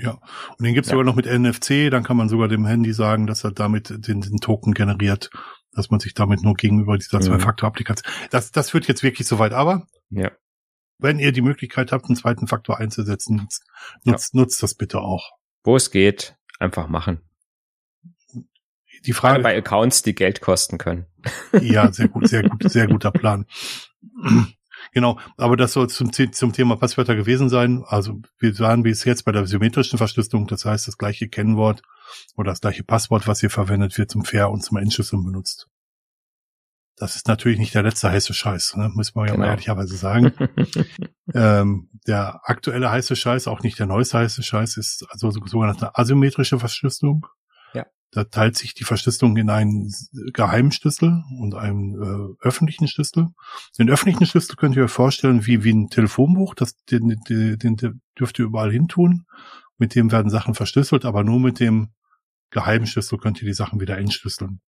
[0.01, 0.19] Ja,
[0.57, 0.93] und den gibt's ja.
[0.93, 4.21] sogar noch mit NFC, dann kann man sogar dem Handy sagen, dass er damit den,
[4.21, 5.29] den Token generiert,
[5.75, 7.23] dass man sich damit nur gegenüber dieser mhm.
[7.23, 8.11] Zwei-Faktor-Applikation.
[8.29, 10.31] Das, das führt jetzt wirklich so weit, aber ja.
[10.99, 13.63] wenn ihr die Möglichkeit habt, einen zweiten Faktor einzusetzen, nutzt,
[14.03, 14.39] nutzt, ja.
[14.39, 15.31] nutzt das bitte auch.
[15.63, 17.21] Wo es geht, einfach machen.
[19.05, 21.07] Die Frage bei Accounts, die Geld kosten können.
[21.59, 23.45] Ja, sehr gut, sehr gut, sehr guter Plan.
[24.93, 27.83] Genau, aber das soll zum, zum Thema Passwörter gewesen sein.
[27.85, 31.81] Also wir waren bis jetzt bei der symmetrischen Verschlüsselung, das heißt das gleiche Kennwort
[32.35, 35.67] oder das gleiche Passwort, was hier verwendet wird zum Fair und zum Entschlüsseln benutzt.
[36.95, 38.89] Das ist natürlich nicht der letzte heiße Scheiß, ne?
[38.93, 39.45] muss man ja genau.
[39.45, 40.31] mal ehrlicherweise sagen.
[41.33, 46.59] ähm, der aktuelle heiße Scheiß, auch nicht der neueste heiße Scheiß, ist also sogenannte asymmetrische
[46.59, 47.25] Verschlüsselung.
[48.13, 49.91] Da teilt sich die Verschlüsselung in einen
[50.33, 53.29] geheimen Schlüssel und einen äh, öffentlichen Schlüssel.
[53.79, 56.53] Den öffentlichen Schlüssel könnt ihr euch vorstellen wie, wie ein Telefonbuch.
[56.53, 59.25] Das, den, den, den dürft ihr überall hin tun.
[59.83, 61.93] Mit dem werden Sachen verschlüsselt, aber nur mit dem
[62.51, 64.61] geheimen Schlüssel könnt ihr die Sachen wieder entschlüsseln.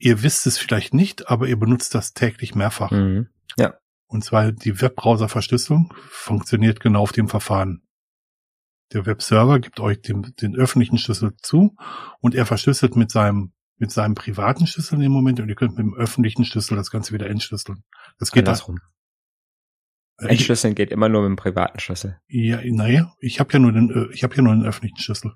[0.00, 2.90] ihr wisst es vielleicht nicht, aber ihr benutzt das täglich mehrfach.
[2.90, 3.28] Mhm.
[3.56, 3.74] Ja.
[4.06, 7.82] Und zwar die Webbrowser-Verschlüsselung funktioniert genau auf dem Verfahren.
[8.92, 11.76] Der Webserver gibt euch den, den öffentlichen Schlüssel zu
[12.20, 15.86] und er verschlüsselt mit seinem mit seinem privaten Schlüssel im Moment und ihr könnt mit
[15.86, 17.82] dem öffentlichen Schlüssel das Ganze wieder entschlüsseln.
[18.18, 18.76] Das geht andersrum.
[18.76, 18.80] Äh,
[20.28, 22.20] Entschlüsseln geht immer nur mit dem privaten Schlüssel.
[22.28, 25.32] Ja, naja, ich habe ja nur den, äh, ich habe ja nur den öffentlichen Schlüssel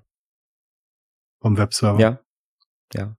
[1.41, 2.01] vom Webserver.
[2.01, 2.21] Ja,
[2.95, 3.17] ja.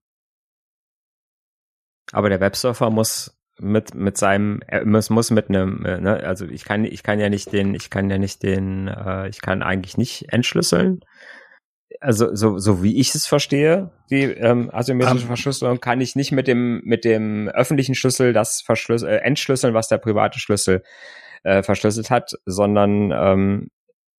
[2.12, 6.46] Aber der Webserver muss mit mit seinem er muss, muss mit einem äh, ne, also
[6.46, 9.62] ich kann ich kann ja nicht den ich kann ja nicht den äh, ich kann
[9.62, 11.00] eigentlich nicht entschlüsseln
[12.00, 16.32] also so so wie ich es verstehe die ähm, asymmetrische um, Verschlüsselung kann ich nicht
[16.32, 20.82] mit dem mit dem öffentlichen Schlüssel das verschlüssel äh, entschlüsseln was der private Schlüssel
[21.46, 23.68] äh, verschlüsselt hat sondern ähm,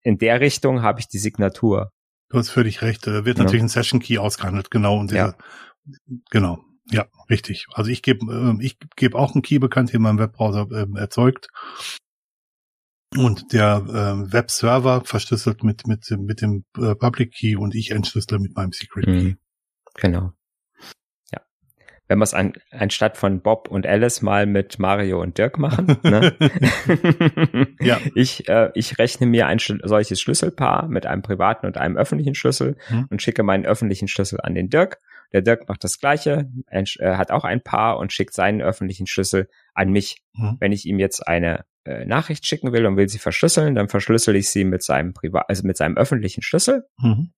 [0.02, 1.90] in der Richtung habe ich die Signatur
[2.30, 3.66] du hast völlig recht da wird natürlich ja.
[3.66, 5.36] ein Session Key ausgehandelt genau und dieser,
[5.86, 6.16] ja.
[6.30, 6.58] genau
[6.90, 7.66] ja, richtig.
[7.72, 11.48] Also ich gebe äh, ich gebe auch einen Key bekannt, den mein Webbrowser äh, erzeugt.
[13.16, 18.40] Und der äh, Webserver verschlüsselt mit mit mit dem äh, Public Key und ich entschlüssele
[18.40, 19.22] mit meinem Secret Key.
[19.22, 19.38] Mhm.
[19.94, 20.35] Genau
[22.08, 25.96] wenn wir es an, anstatt von Bob und Alice mal mit Mario und Dirk machen.
[26.02, 26.36] Ne?
[27.80, 27.98] ja.
[28.14, 32.76] Ich, äh, ich rechne mir ein solches Schlüsselpaar mit einem privaten und einem öffentlichen Schlüssel
[32.86, 33.06] hm.
[33.10, 35.00] und schicke meinen öffentlichen Schlüssel an den Dirk.
[35.32, 39.06] Der Dirk macht das gleiche, er, äh, hat auch ein Paar und schickt seinen öffentlichen
[39.06, 40.22] Schlüssel an mich.
[40.36, 40.56] Hm.
[40.60, 44.36] Wenn ich ihm jetzt eine äh, Nachricht schicken will und will sie verschlüsseln, dann verschlüssel
[44.36, 46.86] ich sie mit seinem privat, also mit seinem öffentlichen Schlüssel.
[46.98, 47.32] Mhm.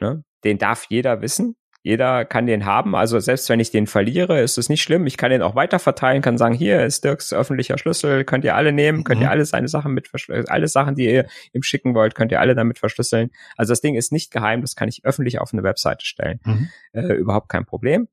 [0.00, 0.24] Ne?
[0.44, 1.56] Den darf jeder wissen.
[1.82, 2.94] Jeder kann den haben.
[2.94, 5.06] Also selbst wenn ich den verliere, ist es nicht schlimm.
[5.06, 8.54] Ich kann den auch weiter verteilen, kann sagen, hier ist Dirks öffentlicher Schlüssel, könnt ihr
[8.54, 9.26] alle nehmen, könnt mhm.
[9.26, 10.10] ihr alle seine Sachen mit
[10.48, 13.30] alle Sachen, die ihr ihm schicken wollt, könnt ihr alle damit verschlüsseln.
[13.56, 16.40] Also das Ding ist nicht geheim, das kann ich öffentlich auf eine Webseite stellen.
[16.44, 16.68] Mhm.
[16.92, 18.08] Äh, überhaupt kein Problem.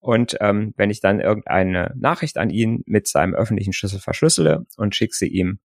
[0.00, 4.94] Und ähm, wenn ich dann irgendeine Nachricht an ihn mit seinem öffentlichen Schlüssel verschlüssele und
[4.94, 5.58] schicke sie ihm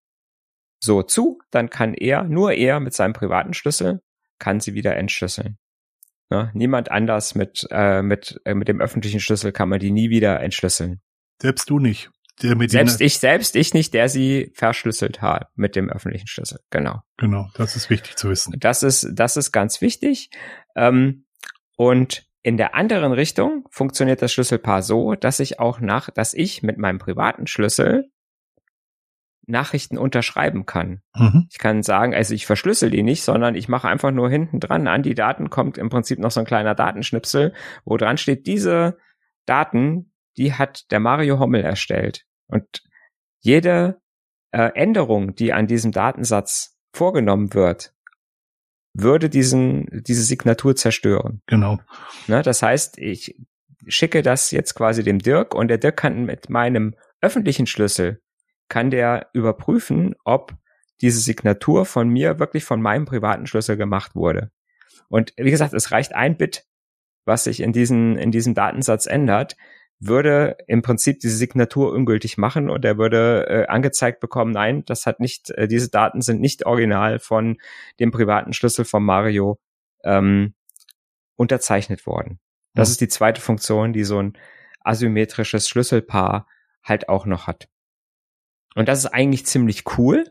[0.79, 4.01] so zu, dann kann er, nur er mit seinem privaten Schlüssel,
[4.39, 5.57] kann sie wieder entschlüsseln.
[6.33, 6.49] Ne?
[6.55, 10.39] Niemand anders mit, äh, mit, äh, mit dem öffentlichen Schlüssel kann man die nie wieder
[10.39, 10.99] entschlüsseln.
[11.39, 12.09] Selbst du nicht.
[12.39, 16.59] Selbst ich, selbst ich nicht, der sie verschlüsselt hat mit dem öffentlichen Schlüssel.
[16.71, 17.01] Genau.
[17.17, 18.55] Genau, das ist wichtig zu wissen.
[18.57, 20.31] Das ist, das ist ganz wichtig.
[20.75, 21.25] Ähm,
[21.77, 26.63] und in der anderen Richtung funktioniert das Schlüsselpaar so, dass ich auch nach, dass ich
[26.63, 28.09] mit meinem privaten Schlüssel
[29.45, 31.01] Nachrichten unterschreiben kann.
[31.15, 31.47] Mhm.
[31.51, 34.87] Ich kann sagen, also ich verschlüssel die nicht, sondern ich mache einfach nur hinten dran
[34.87, 37.53] an die Daten kommt im Prinzip noch so ein kleiner Datenschnipsel,
[37.85, 38.97] wo dran steht, diese
[39.45, 42.25] Daten, die hat der Mario Hommel erstellt.
[42.47, 42.83] Und
[43.39, 44.01] jede
[44.51, 47.93] äh, Änderung, die an diesem Datensatz vorgenommen wird,
[48.93, 51.41] würde diesen, diese Signatur zerstören.
[51.47, 51.79] Genau.
[52.27, 53.35] Ne, das heißt, ich
[53.87, 58.21] schicke das jetzt quasi dem Dirk und der Dirk kann mit meinem öffentlichen Schlüssel
[58.69, 60.53] kann der überprüfen, ob
[61.01, 64.51] diese Signatur von mir wirklich von meinem privaten Schlüssel gemacht wurde.
[65.09, 66.65] Und wie gesagt, es reicht ein Bit,
[67.25, 69.55] was sich in diesen, in diesem Datensatz ändert,
[69.99, 75.05] würde im Prinzip diese Signatur ungültig machen und er würde äh, angezeigt bekommen, nein, das
[75.05, 77.57] hat nicht, äh, diese Daten sind nicht original von
[77.99, 79.59] dem privaten Schlüssel von Mario
[80.03, 80.55] ähm,
[81.35, 82.39] unterzeichnet worden.
[82.73, 82.91] Das mhm.
[82.93, 84.37] ist die zweite Funktion, die so ein
[84.81, 86.47] asymmetrisches Schlüsselpaar
[86.83, 87.69] halt auch noch hat.
[88.75, 90.25] Und das ist eigentlich ziemlich cool,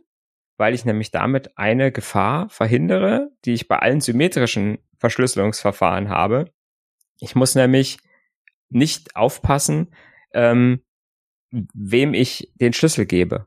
[0.56, 6.52] weil ich nämlich damit eine Gefahr verhindere, die ich bei allen symmetrischen Verschlüsselungsverfahren habe.
[7.18, 7.98] Ich muss nämlich
[8.68, 9.94] nicht aufpassen,
[10.32, 10.82] ähm,
[11.50, 13.46] wem ich den Schlüssel gebe.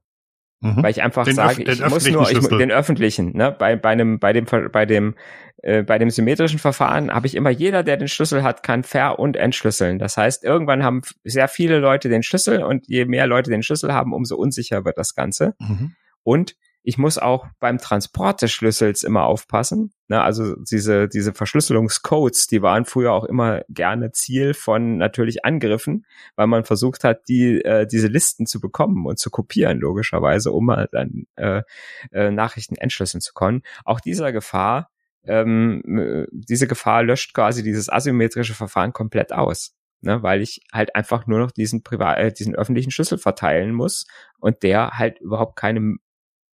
[0.61, 0.83] Mhm.
[0.83, 3.51] Weil ich einfach den sage, ich muss nur ich, den öffentlichen, ne?
[3.51, 5.15] Bei, bei einem, bei dem, bei dem,
[5.61, 9.19] äh, bei dem symmetrischen Verfahren habe ich immer jeder, der den Schlüssel hat, kann ver-
[9.19, 9.99] und entschlüsseln.
[9.99, 13.93] Das heißt, irgendwann haben sehr viele Leute den Schlüssel und je mehr Leute den Schlüssel
[13.93, 15.55] haben, umso unsicher wird das Ganze.
[15.59, 15.95] Mhm.
[16.23, 19.91] Und ich muss auch beim Transport des Schlüssels immer aufpassen.
[20.07, 26.05] Ne, also diese, diese Verschlüsselungscodes, die waren früher auch immer gerne Ziel von natürlich Angriffen,
[26.35, 30.67] weil man versucht hat, die, äh, diese Listen zu bekommen und zu kopieren, logischerweise, um
[30.67, 31.63] mal dann äh,
[32.11, 33.63] äh, Nachrichten entschlüsseln zu können.
[33.83, 34.91] Auch dieser Gefahr,
[35.23, 39.73] ähm, äh, diese Gefahr löscht quasi dieses asymmetrische Verfahren komplett aus.
[40.01, 44.05] Ne, weil ich halt einfach nur noch diesen privat, äh, diesen öffentlichen Schlüssel verteilen muss
[44.39, 45.95] und der halt überhaupt keine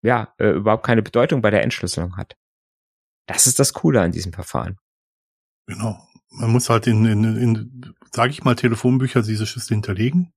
[0.01, 2.35] ja, äh, überhaupt keine Bedeutung bei der Entschlüsselung hat.
[3.27, 4.77] Das ist das Coole an diesem Verfahren.
[5.67, 5.99] Genau.
[6.31, 10.33] Man muss halt in, in, in sage ich mal, Telefonbücher diese Schlüssel hinterlegen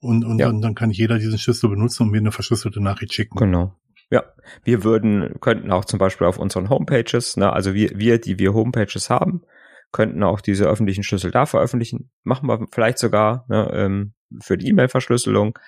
[0.00, 0.46] und, und ja.
[0.46, 3.38] dann, dann kann jeder diesen Schlüssel benutzen und mir eine verschlüsselte Nachricht schicken.
[3.38, 3.76] Genau.
[4.10, 4.24] Ja,
[4.62, 8.52] wir würden, könnten auch zum Beispiel auf unseren Homepages, ne, also wir, wir, die wir
[8.52, 9.42] Homepages haben,
[9.90, 12.10] könnten auch diese öffentlichen Schlüssel da veröffentlichen.
[12.22, 15.58] Machen wir vielleicht sogar ne, ähm, für die E-Mail-Verschlüsselung.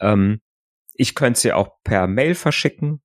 [0.00, 0.40] Ähm,
[1.02, 3.02] ich könnte sie auch per Mail verschicken.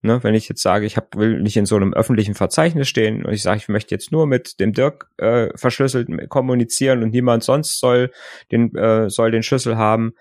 [0.00, 3.24] Ne, wenn ich jetzt sage, ich hab, will nicht in so einem öffentlichen Verzeichnis stehen
[3.26, 7.42] und ich sage, ich möchte jetzt nur mit dem Dirk äh, verschlüsselt kommunizieren und niemand
[7.42, 8.12] sonst soll
[8.52, 10.12] den äh, soll den Schlüssel haben,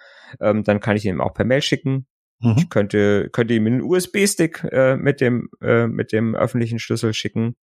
[0.41, 2.07] ähm, dann kann ich ihm auch per Mail schicken.
[2.39, 2.55] Mhm.
[2.57, 7.55] Ich könnte könnte ihm einen USB-Stick äh, mit dem äh, mit dem öffentlichen Schlüssel schicken.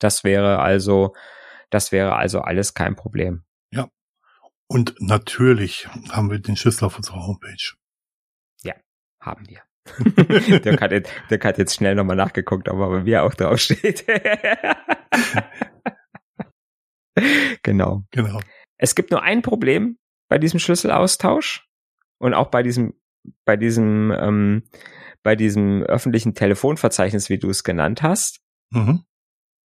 [0.00, 1.14] Das wäre also
[1.70, 3.44] das wäre also alles kein Problem.
[3.70, 3.88] Ja.
[4.66, 7.76] Und natürlich haben wir den Schlüssel auf unserer Homepage
[9.22, 9.62] haben wir.
[10.60, 14.06] der, hat jetzt, der hat jetzt schnell nochmal nachgeguckt, aber bei mir auch draufsteht.
[17.62, 18.04] genau.
[18.10, 18.40] Genau.
[18.78, 21.68] Es gibt nur ein Problem bei diesem Schlüsselaustausch
[22.18, 22.94] und auch bei diesem,
[23.44, 24.62] bei diesem, ähm,
[25.22, 28.40] bei diesem öffentlichen Telefonverzeichnis, wie du es genannt hast.
[28.70, 29.04] Mhm.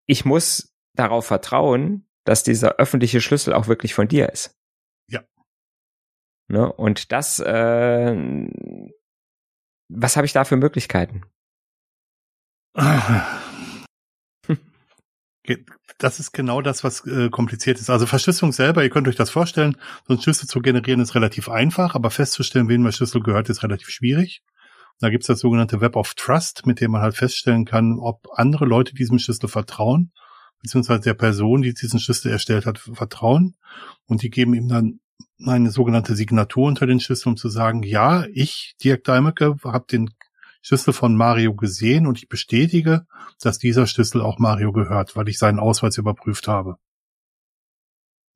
[0.07, 4.57] Ich muss darauf vertrauen, dass dieser öffentliche Schlüssel auch wirklich von dir ist.
[5.09, 5.23] Ja.
[6.49, 6.73] Ne?
[6.73, 8.15] Und das, äh,
[9.89, 11.23] was habe ich da für Möglichkeiten?
[15.99, 17.89] Das ist genau das, was äh, kompliziert ist.
[17.89, 21.49] Also Verschlüsselung selber, ihr könnt euch das vorstellen, so einen Schlüssel zu generieren ist relativ
[21.49, 24.43] einfach, aber festzustellen, wem der Schlüssel gehört, ist relativ schwierig.
[24.99, 28.27] Da gibt es das sogenannte Web of Trust, mit dem man halt feststellen kann, ob
[28.35, 30.13] andere Leute diesem Schlüssel vertrauen,
[30.63, 33.57] beziehungsweise der Person, die diesen Schlüssel erstellt hat, vertrauen.
[34.07, 35.01] Und die geben ihm dann
[35.45, 40.11] eine sogenannte Signatur unter den Schlüssel, um zu sagen, ja, ich, Dirk Deimecke, habe den
[40.63, 43.07] Schlüssel von Mario gesehen und ich bestätige,
[43.41, 46.77] dass dieser Schlüssel auch Mario gehört, weil ich seinen Ausweis überprüft habe.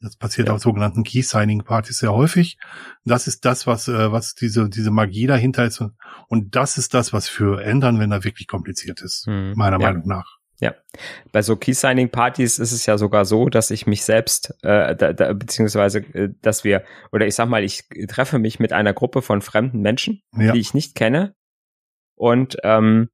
[0.00, 0.54] Das passiert ja.
[0.54, 2.56] auf sogenannten Key-Signing-Partys sehr häufig.
[3.04, 5.82] Das ist das, was, äh, was diese, diese Magie dahinter ist.
[6.28, 9.52] Und das ist das, was für Ändern, wirklich kompliziert ist, hm.
[9.56, 9.88] meiner ja.
[9.88, 10.39] Meinung nach.
[10.61, 10.75] Ja,
[11.33, 15.33] bei so Key-Signing-Partys ist es ja sogar so, dass ich mich selbst, äh, da, da,
[15.33, 19.40] beziehungsweise, äh, dass wir, oder ich sag mal, ich treffe mich mit einer Gruppe von
[19.40, 20.53] fremden Menschen, ja.
[20.53, 21.35] die ich nicht kenne.
[22.14, 23.09] Und ähm,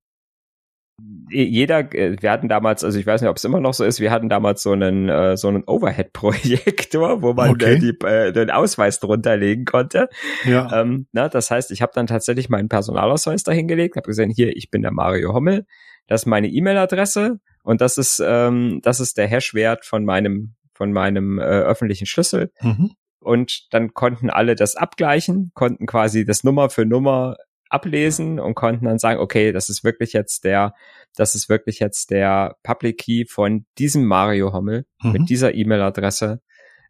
[1.28, 4.00] jeder, äh, wir hatten damals, also ich weiß nicht, ob es immer noch so ist,
[4.00, 7.74] wir hatten damals so einen äh, so einen Overhead-Projektor, wo man okay.
[7.74, 10.08] äh, die, äh, den Ausweis drunter legen konnte.
[10.44, 10.80] Ja.
[10.80, 14.70] Ähm, na, das heißt, ich habe dann tatsächlich meinen Personalausweis dahingelegt, habe gesehen, hier, ich
[14.70, 15.66] bin der Mario Hommel
[16.06, 20.92] das ist meine E-Mail-Adresse und das ist, ähm, das ist der Hashwert von meinem, von
[20.92, 22.52] meinem äh, öffentlichen Schlüssel.
[22.60, 22.92] Mhm.
[23.20, 27.36] Und dann konnten alle das abgleichen, konnten quasi das Nummer für Nummer
[27.68, 30.74] ablesen und konnten dann sagen, okay, das ist wirklich jetzt der,
[31.16, 35.12] das ist wirklich jetzt der Public Key von diesem Mario Hommel mhm.
[35.12, 36.40] mit dieser E-Mail-Adresse.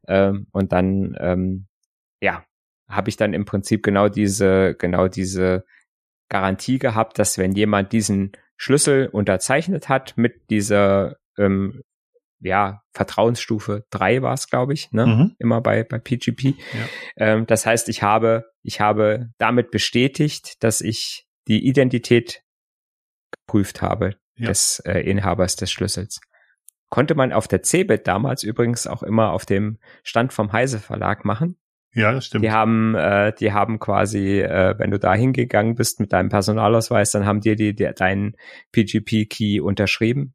[0.09, 1.67] Ähm, und dann, ähm,
[2.21, 2.45] ja,
[2.89, 5.64] habe ich dann im Prinzip genau diese, genau diese
[6.29, 11.83] Garantie gehabt, dass wenn jemand diesen Schlüssel unterzeichnet hat mit dieser ähm,
[12.41, 15.07] ja, Vertrauensstufe 3 war es, glaube ich, ne?
[15.07, 15.37] Mhm.
[15.39, 16.43] Immer bei, bei PGP.
[16.45, 16.55] Ja.
[17.17, 22.43] Ähm, das heißt, ich habe, ich habe damit bestätigt, dass ich die Identität
[23.31, 24.49] geprüft habe ja.
[24.49, 26.21] des äh, Inhabers des Schlüssels.
[26.89, 31.25] Konnte man auf der CeBIT damals übrigens auch immer auf dem Stand vom Heise Verlag
[31.25, 31.57] machen.
[31.97, 32.45] Ja, das stimmt.
[32.45, 37.11] Die haben, äh, die haben quasi, äh, wenn du da hingegangen bist mit deinem Personalausweis,
[37.11, 38.37] dann haben dir die, die deinen
[38.73, 40.35] PGP-Key unterschrieben.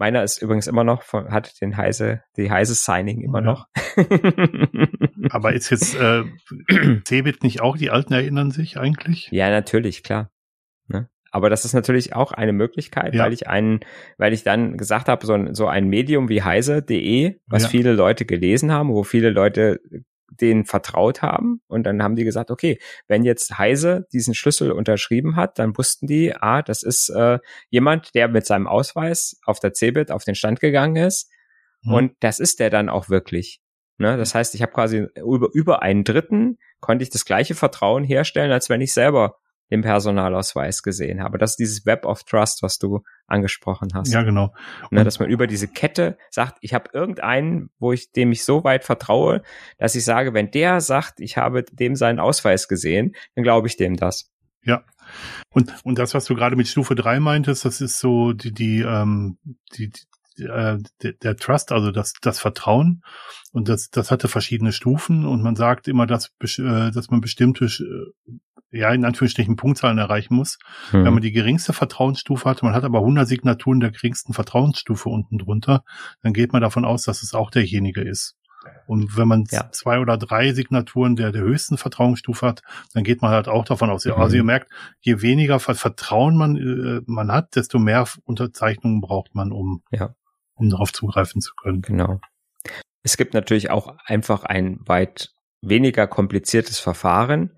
[0.00, 3.44] Meiner ist übrigens immer noch, von, hat den heise, die heise Signing immer Ja.
[3.44, 3.66] noch.
[5.30, 6.24] Aber ist jetzt äh,
[7.06, 9.28] Cebit nicht auch, die Alten erinnern sich eigentlich?
[9.30, 10.30] Ja, natürlich, klar.
[10.86, 11.08] Ne?
[11.30, 13.24] Aber das ist natürlich auch eine Möglichkeit, Ja.
[13.24, 13.80] weil ich einen,
[14.16, 17.68] weil ich dann gesagt habe, so ein, so ein Medium wie heise.de, was Ja.
[17.68, 19.80] viele Leute gelesen haben, wo viele Leute
[20.30, 25.36] denen vertraut haben und dann haben die gesagt, okay, wenn jetzt Heise diesen Schlüssel unterschrieben
[25.36, 27.38] hat, dann wussten die, ah, das ist äh,
[27.70, 31.30] jemand, der mit seinem Ausweis auf der CeBIT auf den Stand gegangen ist
[31.82, 31.92] Hm.
[31.92, 33.60] und das ist der dann auch wirklich.
[33.98, 34.16] Ne?
[34.16, 38.52] Das heißt, ich habe quasi über, über einen Dritten konnte ich das gleiche Vertrauen herstellen,
[38.52, 39.38] als wenn ich selber
[39.70, 41.38] den Personalausweis gesehen habe.
[41.38, 44.12] Das ist dieses Web of Trust, was du angesprochen hast.
[44.12, 44.54] Ja, genau.
[44.90, 48.64] ne, dass man über diese Kette sagt, ich habe irgendeinen, wo ich dem ich so
[48.64, 49.42] weit vertraue,
[49.78, 53.76] dass ich sage, wenn der sagt, ich habe dem seinen Ausweis gesehen, dann glaube ich
[53.76, 54.30] dem das.
[55.50, 58.80] Und, und das, was du gerade mit Stufe 3 meintest, das ist so die, die,
[58.80, 59.38] ähm,
[59.76, 60.00] die, die
[60.40, 63.02] äh, der, der Trust, also das, das Vertrauen.
[63.52, 67.64] Und das, das hatte verschiedene Stufen und man sagt immer, dass, äh, dass man bestimmte,
[67.66, 68.32] äh,
[68.70, 70.58] ja, in Anführungsstrichen Punktzahlen erreichen muss.
[70.90, 71.04] Hm.
[71.04, 75.38] Wenn man die geringste Vertrauensstufe hat, man hat aber 100 Signaturen der geringsten Vertrauensstufe unten
[75.38, 75.82] drunter,
[76.22, 78.34] dann geht man davon aus, dass es auch derjenige ist.
[78.86, 79.70] Und wenn man Ja.
[79.72, 82.60] zwei oder drei Signaturen der, der höchsten Vertrauensstufe hat,
[82.92, 84.04] dann geht man halt auch davon aus.
[84.04, 84.12] Mhm.
[84.14, 84.70] Also ihr merkt,
[85.00, 90.14] je weniger Ver- Vertrauen man, äh, man hat, desto mehr Unterzeichnungen braucht man, um, Ja.
[90.58, 91.82] Um darauf zugreifen zu können.
[91.82, 92.20] Genau.
[93.02, 95.30] Es gibt natürlich auch einfach ein weit
[95.62, 97.56] weniger kompliziertes Verfahren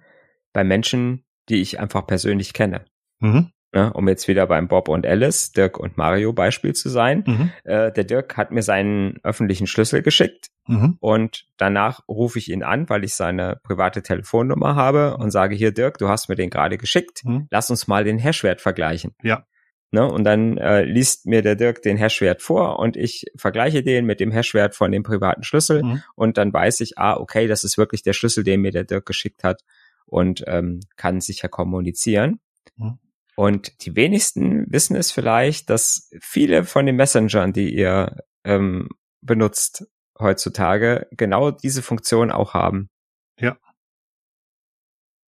[0.52, 2.84] bei Menschen, die ich einfach persönlich kenne.
[3.20, 3.50] Mhm.
[3.72, 3.92] Ne?
[3.92, 7.22] Um jetzt wieder beim Bob und Alice, Dirk und Mario Beispiel zu sein.
[7.26, 7.50] Mhm.
[7.64, 10.96] Äh, der Dirk hat mir seinen öffentlichen Schlüssel geschickt Mhm.
[11.00, 15.72] und danach rufe ich ihn an, weil ich seine private Telefonnummer habe und sage, hier
[15.72, 17.46] Dirk, du hast mir den gerade geschickt, Mhm.
[17.50, 19.14] lass uns mal den Hashwert vergleichen.
[19.22, 19.44] Ja.
[19.92, 20.06] Ne?
[20.06, 24.20] Und dann äh, liest mir der Dirk den Hashwert vor und ich vergleiche den mit
[24.20, 26.02] dem Hashwert von dem privaten Schlüssel Mhm.
[26.14, 29.06] und dann weiß ich, ah, okay, das ist wirklich der Schlüssel, den mir der Dirk
[29.06, 29.62] geschickt hat
[30.06, 32.40] und ähm, kann sicher kommunizieren.
[32.76, 32.98] Mhm.
[33.36, 38.90] Und die wenigsten wissen es vielleicht, dass viele von den Messengern, die ihr ähm,
[39.22, 39.86] benutzt
[40.18, 42.90] heutzutage, genau diese Funktion auch haben.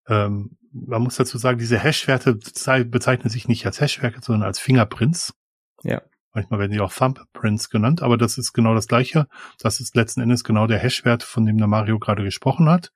[0.09, 4.59] Ähm, man muss dazu sagen, diese Hashwerte zei- bezeichnen sich nicht als Hashwerte, sondern als
[4.59, 5.35] Fingerprints.
[5.83, 6.03] Ja.
[6.35, 9.27] Manchmal werden die auch Thumbprints genannt, aber das ist genau das Gleiche.
[9.59, 12.91] Das ist letzten Endes genau der Hashwert, von dem der Mario gerade gesprochen hat.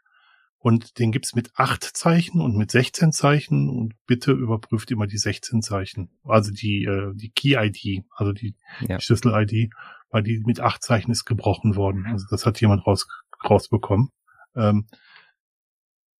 [0.58, 5.18] Und den gibt's mit acht Zeichen und mit 16 Zeichen und bitte überprüft immer die
[5.18, 6.10] 16 Zeichen.
[6.24, 8.98] Also die, äh, die Key-ID, also die Ja.
[8.98, 9.70] Schlüssel-ID,
[10.10, 12.06] weil die mit acht Zeichen ist gebrochen worden.
[12.10, 13.06] Also das hat jemand raus,
[13.48, 14.08] rausbekommen.
[14.56, 14.86] Ähm,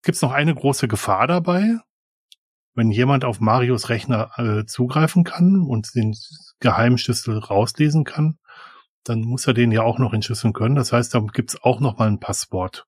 [0.06, 1.80] Gibt's noch eine große Gefahr dabei?
[2.74, 6.14] Wenn jemand auf Marios Rechner äh, zugreifen kann und den
[6.60, 8.38] geheimen Schlüssel rauslesen kann,
[9.02, 10.76] dann muss er den ja auch noch entschlüsseln können.
[10.76, 12.86] Das heißt, da gibt's auch noch mal ein Passwort.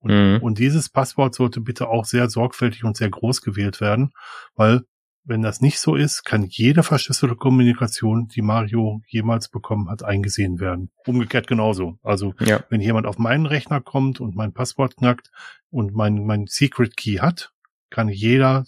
[0.00, 0.42] Und, Mhm.
[0.42, 4.10] und dieses Passwort sollte bitte auch sehr sorgfältig und sehr groß gewählt werden,
[4.56, 4.82] weil
[5.26, 10.60] wenn das nicht so ist, kann jede verschlüsselte Kommunikation, die Mario jemals bekommen hat, eingesehen
[10.60, 10.90] werden.
[11.04, 11.98] Umgekehrt genauso.
[12.02, 12.62] Also Ja.
[12.70, 15.30] wenn jemand auf meinen Rechner kommt und mein Passwort knackt
[15.70, 17.52] und mein, mein Secret Key hat,
[17.90, 18.64] kann jeder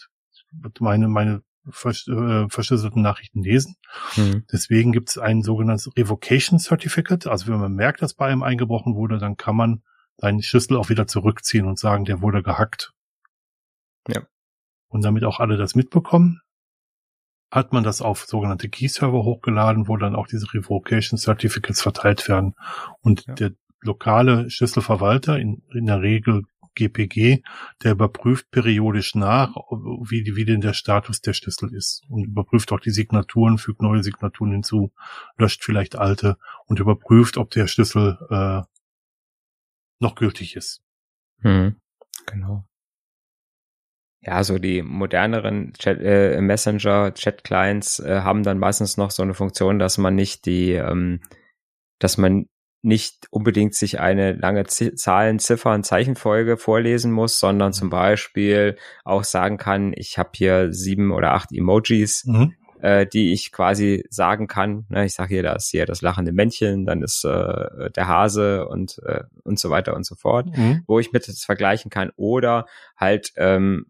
[0.80, 3.76] meine, meine vers äh, verschlüsselten Nachrichten lesen.
[4.16, 4.44] Mhm.
[4.50, 7.26] Deswegen gibt es ein sogenanntes Revocation Certificate.
[7.26, 9.82] Also wenn man merkt, dass bei einem eingebrochen wurde, dann kann man
[10.16, 12.92] seinen Schlüssel auch wieder zurückziehen und sagen, der wurde gehackt.
[14.08, 14.22] Ja.
[14.88, 16.40] Und damit auch alle das mitbekommen,
[17.50, 22.54] hat man das auf sogenannte Key-Server hochgeladen, wo dann auch diese Revocation Certificates verteilt werden.
[23.00, 23.34] Und Ja.
[23.34, 26.42] der lokale Schlüsselverwalter, in, in der Regel
[26.74, 27.42] GPG,
[27.82, 29.54] der überprüft periodisch nach,
[30.08, 32.02] wie, wie denn der Status der Schlüssel ist.
[32.08, 34.92] Und überprüft auch die Signaturen, fügt neue Signaturen hinzu,
[35.36, 36.36] löscht vielleicht alte
[36.66, 38.62] und überprüft, ob der Schlüssel äh,
[39.98, 40.82] noch gültig ist.
[41.38, 41.76] Mhm.
[42.26, 42.67] Genau.
[44.28, 49.32] Ja, so die moderneren Chat, äh, Messenger, Chat-Clients äh, haben dann meistens noch so eine
[49.32, 51.22] Funktion, dass man nicht die, ähm,
[51.98, 52.44] dass man
[52.82, 59.24] nicht unbedingt sich eine lange Z Zahlen, Ziffern, Zeichenfolge vorlesen muss, sondern zum Beispiel auch
[59.24, 62.54] sagen kann, ich habe hier sieben oder acht Emojis, Mhm.
[62.80, 64.86] Äh, die ich quasi sagen kann.
[64.88, 68.66] Ne, ich sage hier, da ist hier das lachende Männchen, dann ist äh, der Hase
[68.68, 70.82] und äh, und so weiter und so fort Mhm.
[70.86, 72.10] wo ich mit das vergleichen kann.
[72.16, 72.66] Oder
[72.96, 73.86] halt, ähm,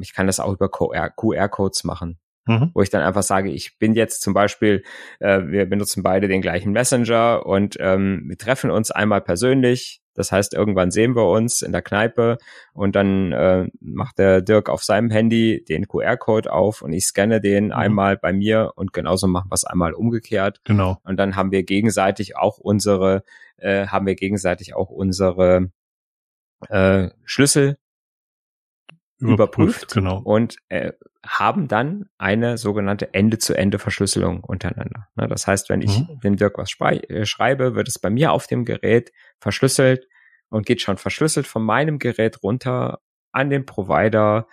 [0.00, 2.70] ich kann das auch über QR-Codes machen, Mhm.
[2.74, 4.82] wo ich dann einfach sage, ich bin jetzt zum Beispiel,
[5.18, 10.00] äh, wir benutzen beide den gleichen Messenger und ähm, wir treffen uns einmal persönlich.
[10.20, 12.36] Das heißt, irgendwann sehen wir uns in der Kneipe
[12.74, 17.40] und dann äh, macht der Dirk auf seinem Handy den QR-Code auf und ich scanne
[17.40, 17.72] den mhm.
[17.72, 20.60] einmal bei mir und genauso machen wir es einmal umgekehrt.
[20.64, 20.98] Genau.
[21.04, 23.24] Und dann haben wir gegenseitig auch unsere,
[23.56, 25.70] äh, haben wir gegenseitig auch unsere
[26.68, 27.78] äh, Schlüssel
[29.16, 30.18] überprüft, überprüft genau.
[30.18, 30.92] und äh,
[31.26, 35.08] haben dann eine sogenannte Ende-zu-Ende-Verschlüsselung untereinander.
[35.14, 36.20] Ne, das heißt, wenn ich mhm.
[36.22, 40.06] dem Dirk was äh, schreibe, wird es bei mir auf dem Gerät verschlüsselt
[40.50, 43.00] und geht schon verschlüsselt von meinem Gerät runter
[43.32, 44.46] an den Provider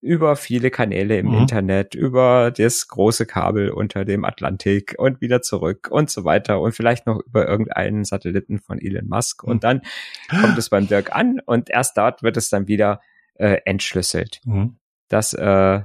[0.00, 1.38] über viele Kanäle im mhm.
[1.38, 6.72] Internet, über das große Kabel unter dem Atlantik und wieder zurück und so weiter und
[6.72, 9.44] vielleicht noch über irgendeinen Satelliten von Elon Musk.
[9.44, 9.50] Mhm.
[9.50, 9.80] Und dann
[10.28, 13.00] kommt es beim Dirk an und erst dort wird es dann wieder
[13.36, 14.42] äh, entschlüsselt.
[14.44, 14.76] Mhm.
[15.08, 15.80] Das äh,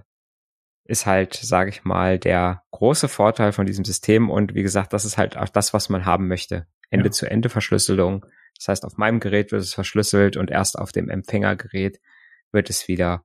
[0.84, 4.30] ist halt, sage ich mal, der große Vorteil von diesem System.
[4.30, 6.66] Und wie gesagt, das ist halt auch das, was man haben möchte.
[6.90, 8.26] Ende-zu-Ende-Verschlüsselung.
[8.60, 12.00] Das heißt, auf meinem Gerät wird es verschlüsselt und erst auf dem Empfängergerät
[12.52, 13.24] wird es wieder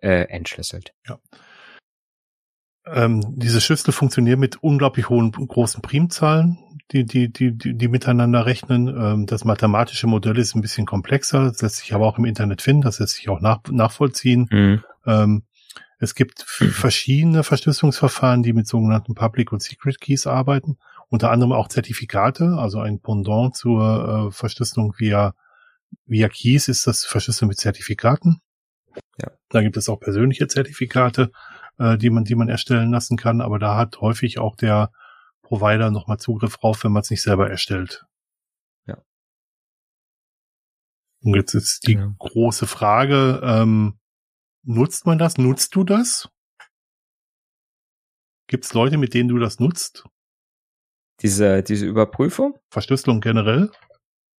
[0.00, 0.94] äh, entschlüsselt.
[1.08, 1.18] Ja.
[2.86, 6.58] Ähm, diese Schlüssel funktionieren mit unglaublich hohen großen Primzahlen,
[6.92, 8.88] die, die, die, die, die miteinander rechnen.
[8.88, 12.60] Ähm, das mathematische Modell ist ein bisschen komplexer, das lässt sich aber auch im Internet
[12.60, 14.48] finden, das lässt sich auch nach, nachvollziehen.
[14.50, 14.84] Mhm.
[15.06, 15.42] Ähm,
[15.98, 20.76] es gibt verschiedene Verschlüsselungsverfahren, die mit sogenannten Public und Secret Keys arbeiten,
[21.14, 25.32] unter anderem auch Zertifikate, also ein Pendant zur äh, Verschlüsselung via,
[26.06, 28.40] via Keys ist das Verschlüsselung mit Zertifikaten.
[29.22, 29.30] Ja.
[29.48, 31.30] Da gibt es auch persönliche Zertifikate,
[31.78, 34.90] äh, die man, die man erstellen lassen kann, aber da hat häufig auch der
[35.42, 38.04] Provider nochmal Zugriff drauf, wenn man es nicht selber erstellt.
[38.88, 39.00] Ja.
[41.22, 42.12] Und jetzt ist die ja.
[42.18, 44.00] große Frage, ähm,
[44.64, 45.38] nutzt man das?
[45.38, 46.28] Nutzt du das?
[48.48, 50.08] Gibt es Leute, mit denen du das nutzt?
[51.20, 52.58] Diese, diese Überprüfung?
[52.70, 53.70] Verschlüsselung generell?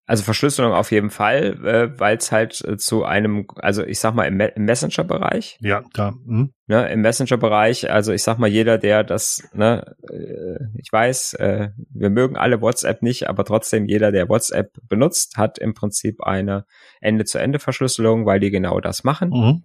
[0.07, 4.13] Also Verschlüsselung auf jeden Fall, äh, weil es halt äh, zu einem, also ich sag
[4.13, 5.57] mal im, Me im Messenger-Bereich.
[5.61, 6.13] Ja, da.
[6.27, 6.51] Hm.
[6.67, 11.69] Ne, Im Messenger-Bereich, also ich sag mal, jeder, der das, ne, äh, ich weiß, äh,
[11.89, 16.65] wir mögen alle WhatsApp nicht, aber trotzdem jeder, der WhatsApp benutzt, hat im Prinzip eine
[17.01, 19.29] Ende-zu-Ende-Verschlüsselung, weil die genau das machen.
[19.29, 19.63] Mhm.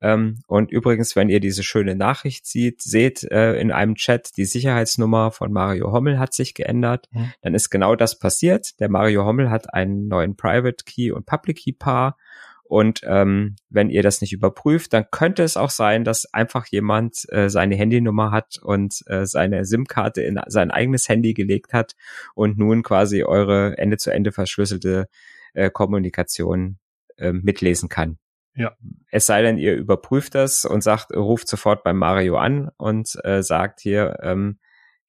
[0.00, 4.44] Ähm, und übrigens, wenn ihr diese schöne Nachricht sieht, seht äh, in einem Chat, die
[4.44, 7.08] Sicherheitsnummer von Mario Hommel hat sich geändert.
[7.12, 7.32] Mhm.
[7.42, 8.80] Dann ist genau das passiert.
[8.80, 12.16] Der Mario Hommel hat einen neuen Private Key und Public Key Paar.
[12.64, 17.26] Und ähm, wenn ihr das nicht überprüft, dann könnte es auch sein, dass einfach jemand
[17.32, 21.96] äh, seine Handynummer hat und äh, seine SIM-Karte in sein eigenes Handy gelegt hat
[22.36, 25.08] und nun quasi eure Ende-zu-Ende -Ende verschlüsselte
[25.52, 26.78] äh, Kommunikation
[27.16, 28.18] äh, mitlesen kann.
[28.54, 28.76] Ja.
[29.10, 33.42] Es sei denn, ihr überprüft das und sagt, ruft sofort beim Mario an und äh,
[33.42, 34.58] sagt hier, ähm,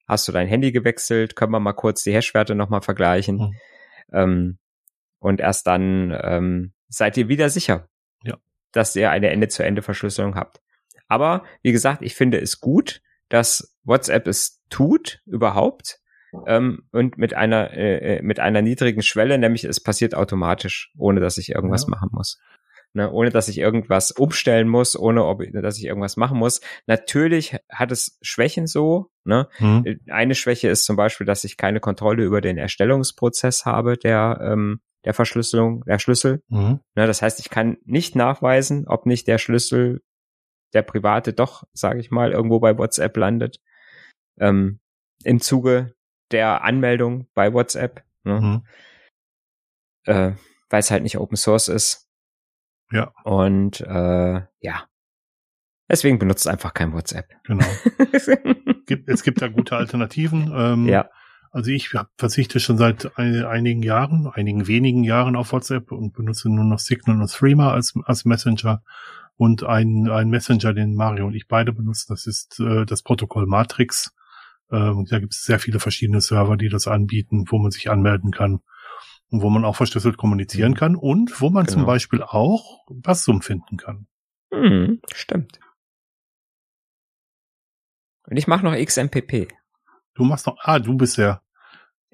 [0.06, 1.36] hast du dein Handy gewechselt?
[1.36, 3.36] Können wir mal kurz die Hashwerte nochmal vergleichen?
[3.36, 3.54] Mhm.
[4.12, 4.58] Ähm,
[5.18, 7.88] und erst dann ähm, seid ihr wieder sicher,
[8.22, 8.36] ja.
[8.72, 10.60] dass ihr eine Ende-zu-Ende-Verschlüsselung habt.
[11.08, 16.00] Aber wie gesagt, ich finde es gut, dass WhatsApp es tut überhaupt
[16.46, 21.20] ähm, und mit einer äh, äh mit einer niedrigen Schwelle, nämlich es passiert automatisch, ohne
[21.20, 21.90] dass ich irgendwas ja.
[21.90, 22.40] machen muss
[22.94, 26.60] ne, ohne dass ich irgendwas umstellen muss, ohne ob, dass ich irgendwas machen muss.
[26.86, 29.10] Natürlich hat es Schwächen so.
[29.24, 29.48] Ne?
[29.58, 30.00] Mhm.
[30.08, 34.80] Eine Schwäche ist zum Beispiel, dass ich keine Kontrolle über den Erstellungsprozess habe, der ähm,
[35.04, 36.42] der Verschlüsselung, der Schlüssel.
[36.48, 36.80] Mhm.
[36.94, 40.02] Ne, das heißt, ich kann nicht nachweisen, ob nicht der Schlüssel,
[40.74, 43.58] der private, doch, sage ich mal, irgendwo bei WhatsApp landet.
[44.38, 44.80] Ähm,
[45.24, 45.94] Im Zuge
[46.30, 48.04] der Anmeldung bei WhatsApp.
[48.24, 48.40] Ne?
[48.40, 48.66] Mhm.
[50.04, 50.32] Äh,
[50.70, 52.08] weil es halt nicht Open Source ist.
[52.92, 53.12] Ja.
[53.24, 54.84] Und äh, ja.
[55.90, 57.28] Deswegen benutzt einfach kein WhatsApp.
[57.44, 57.66] Genau.
[59.06, 60.52] es gibt da gute Alternativen.
[60.54, 61.10] Ähm, ja.
[61.50, 66.64] Also ich verzichte schon seit einigen Jahren, einigen wenigen Jahren auf WhatsApp und benutze nur
[66.64, 68.82] noch Signal und Threema als, als Messenger
[69.36, 72.06] und ein, ein Messenger, den Mario und ich beide benutzen.
[72.08, 74.14] Das ist äh, das Protokoll Matrix.
[74.70, 78.30] Ähm, da gibt es sehr viele verschiedene Server, die das anbieten, wo man sich anmelden
[78.30, 78.60] kann
[79.40, 80.76] wo man auch verschlüsselt kommunizieren mhm.
[80.76, 81.78] kann und wo man genau.
[81.78, 84.06] zum Beispiel auch Passum finden kann.
[84.52, 85.58] Hm, stimmt.
[88.28, 89.48] Und ich mache noch XMPP.
[90.14, 91.42] Du machst noch, ah, du bist der.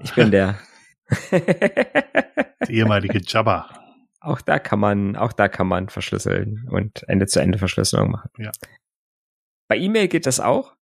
[0.01, 0.61] Ich bin der.
[1.33, 3.69] der ehemalige Jabba.
[4.21, 8.31] Auch da kann man, auch da kann man verschlüsseln und Ende-zu-Ende-Verschlüsselung machen.
[8.39, 8.53] Ja.
[9.67, 10.77] Bei E-Mail geht das auch.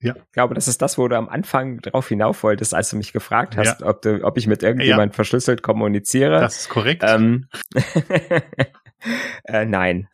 [0.00, 0.14] Ja.
[0.16, 3.12] Ich glaube, das ist das, wo du am Anfang drauf hinauf wolltest, als du mich
[3.12, 3.86] gefragt hast, ja.
[3.86, 5.14] ob, du, ob ich mit irgendjemand ja.
[5.14, 6.40] verschlüsselt kommuniziere.
[6.40, 7.02] Das ist korrekt.
[7.04, 7.48] Ähm,
[9.44, 10.08] äh, nein.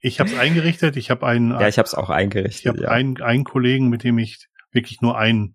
[0.00, 0.96] ich habe es eingerichtet.
[0.96, 1.52] Ich habe einen.
[1.52, 2.60] Ja, ich habe es auch eingerichtet.
[2.60, 2.88] Ich habe ja.
[2.88, 5.54] einen, einen Kollegen, mit dem ich wirklich nur einen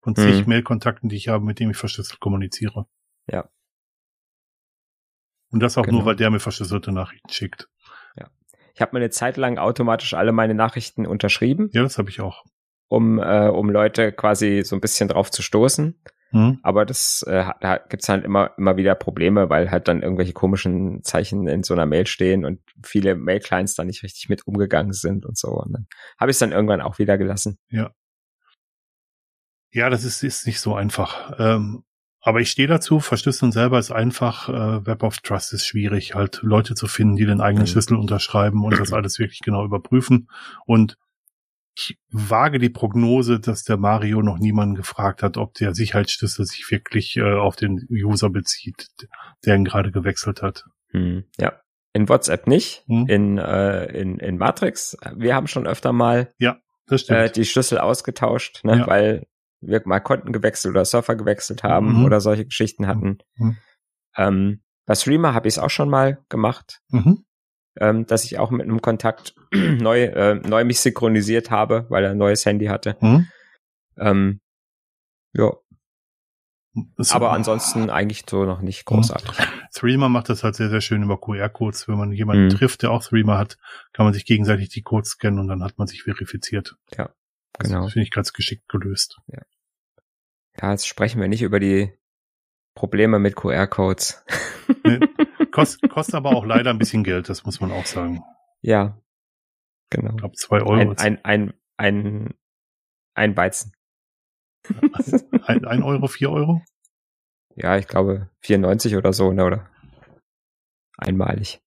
[0.00, 0.48] von zig hm.
[0.48, 2.86] Mailkontakten, die ich habe, mit dem ich verschlüsselt kommuniziere.
[3.30, 3.48] Ja.
[5.50, 5.98] Und das auch Genau.
[5.98, 7.68] nur, weil der mir verschlüsselte Nachrichten schickt.
[8.78, 12.20] Ich habe mir eine Zeit lang automatisch alle meine Nachrichten unterschrieben, Ja, das habe ich
[12.20, 12.44] auch.
[12.86, 16.00] um, äh, um Leute quasi so ein bisschen drauf zu stoßen.
[16.30, 16.60] Hm?
[16.62, 21.02] Aber das, äh, da gibt's halt immer, immer wieder Probleme, weil halt dann irgendwelche komischen
[21.02, 25.26] Zeichen in so einer Mail stehen und viele Mail-Clients da nicht richtig mit umgegangen sind
[25.26, 25.48] und so.
[25.48, 27.58] Und dann habe ich es dann irgendwann auch wieder gelassen.
[29.72, 31.34] Ja, das ist, ist nicht so einfach.
[31.40, 31.82] Ähm,
[32.28, 36.40] aber ich stehe dazu, Verschlüsseln selber ist einfach, äh, Web of Trust ist schwierig, halt
[36.42, 37.68] Leute zu finden, die den eigenen Mhm.
[37.68, 40.28] Schlüssel unterschreiben und das alles wirklich genau überprüfen.
[40.66, 40.96] Und
[41.76, 46.68] ich wage die Prognose, dass der Mario noch niemanden gefragt hat, ob der Sicherheitsschlüssel sich
[46.70, 48.88] wirklich äh, auf den User bezieht,
[49.44, 50.64] der ihn gerade gewechselt hat.
[50.90, 51.52] Hm, ja.
[51.94, 53.06] In WhatsApp nicht, Hm.
[53.08, 54.96] in, äh, in, in Matrix.
[55.16, 56.32] Wir haben schon öfter mal
[56.86, 57.18] Das stimmt.
[57.18, 58.86] äh, die Schlüssel ausgetauscht, ne, Ja.
[58.86, 59.26] weil
[59.60, 62.04] wir mal Konten gewechselt oder Surfer gewechselt haben Mhm.
[62.04, 63.18] oder solche Geschichten hatten.
[63.36, 63.56] Mhm.
[64.16, 67.24] Ähm, bei Streamer habe ich es auch schon mal gemacht, mhm.
[67.78, 72.12] ähm, dass ich auch mit einem Kontakt neu, äh, neu mich synchronisiert habe, weil er
[72.12, 72.96] ein neues Handy hatte.
[73.00, 73.26] Mhm.
[73.98, 74.40] Ähm,
[75.34, 75.52] ja,
[76.96, 79.30] Das- aber ansonsten eigentlich so noch nicht großartig.
[79.74, 81.88] Threema macht das halt sehr, sehr schön über QR-Codes.
[81.88, 82.50] Wenn man jemanden Mhm.
[82.50, 83.58] trifft, der auch Threema hat,
[83.92, 86.76] kann man sich gegenseitig die Codes scannen und dann hat man sich verifiziert.
[86.96, 87.10] Ja,
[87.58, 87.88] genau.
[87.88, 89.20] finde ich ganz geschickt gelöst.
[90.60, 91.92] Ja, jetzt sprechen wir nicht über die
[92.74, 94.24] Probleme mit QR-Codes.
[94.84, 95.00] Nee,
[95.50, 98.22] Kost, kostet aber auch leider ein bisschen Geld, das muss man auch sagen.
[98.60, 99.00] ja,
[99.90, 100.10] genau.
[100.10, 100.94] Ich glaube, zwei Euro.
[100.96, 102.34] Ein, ein, ein, ein,
[103.14, 103.72] ein Weizen.
[105.46, 106.62] ein, ein Euro, vier Euro?
[107.54, 109.70] Ja, ich glaube 94 oder so, ne, oder?
[110.96, 111.60] Einmalig.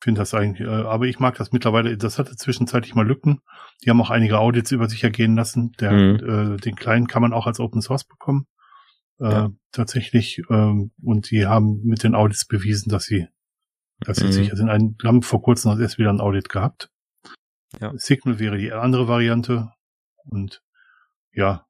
[0.00, 3.40] Finde das eigentlich, äh, aber ich mag das mittlerweile, das hatte zwischenzeitlich mal Lücken.
[3.84, 5.72] Die haben auch einige Audits über sich ergehen lassen.
[5.80, 6.54] Der, Mhm.
[6.54, 8.46] äh, den kleinen kann man auch als Open Source bekommen.
[9.20, 9.50] Äh, Ja.
[9.72, 10.42] Tatsächlich.
[10.50, 13.28] ähm, und die haben mit den Audits bewiesen, dass sie,
[14.00, 14.32] dass sie Mhm.
[14.32, 14.68] sicher sind.
[14.70, 16.90] Ein, wir haben vor kurzem erst wieder ein Audit gehabt.
[17.80, 17.92] Ja.
[17.96, 19.70] Signal wäre die andere Variante.
[20.24, 20.62] Und
[21.32, 21.66] ja,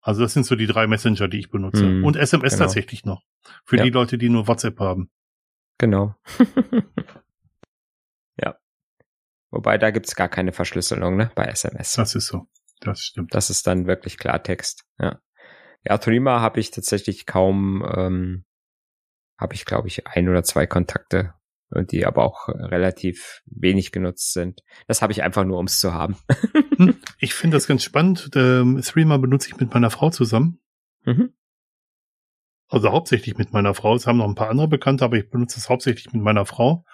[0.00, 1.84] also das sind so die drei Messenger, die ich benutze.
[1.84, 2.64] Mhm, Und SMS genau.
[2.64, 3.22] tatsächlich noch.
[3.64, 3.82] Für Ja.
[3.84, 5.10] die Leute, die nur WhatsApp haben.
[5.78, 6.14] Genau.
[9.54, 11.92] Wobei, da gibt's gar keine Verschlüsselung, ne, bei SMS.
[11.94, 12.48] Das ist so.
[12.80, 13.34] Das stimmt.
[13.34, 14.84] Das ist dann wirklich Klartext.
[14.98, 15.20] Ja.
[15.84, 18.44] Ja, Threema habe ich tatsächlich kaum, ähm,
[19.38, 21.34] habe ich glaube ich ein oder zwei Kontakte,
[21.70, 24.62] und die aber auch äh, relativ wenig genutzt sind.
[24.88, 26.16] Das habe ich einfach nur, ums zu haben.
[26.76, 28.30] Hm, Ich finde das ganz spannend.
[28.34, 30.60] Ähm, Threema benutze ich mit meiner Frau zusammen.
[31.04, 31.32] Mhm.
[32.68, 33.94] Also hauptsächlich mit meiner Frau.
[33.94, 36.84] Es haben noch ein paar andere Bekannte, aber ich benutze es hauptsächlich mit meiner Frau.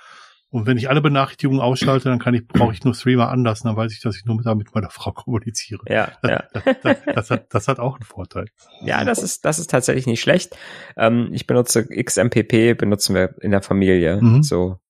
[0.53, 3.77] Und wenn ich alle Benachrichtigungen ausschalte, dann kann ich, brauche ich nur Threema anlassen, dann
[3.77, 5.83] weiß ich, dass ich nur mit, da mit meiner Frau kommuniziere.
[5.89, 6.43] Ja, ja.
[6.53, 8.47] Das, das, das, hat, das hat auch einen Vorteil.
[8.83, 10.57] Ja, das ist, das ist tatsächlich nicht schlecht.
[10.97, 14.21] Ähm, ich benutze XMPP, benutzen wir in der Familie.
[14.21, 14.43] Mhm.
[14.43, 14.81] So.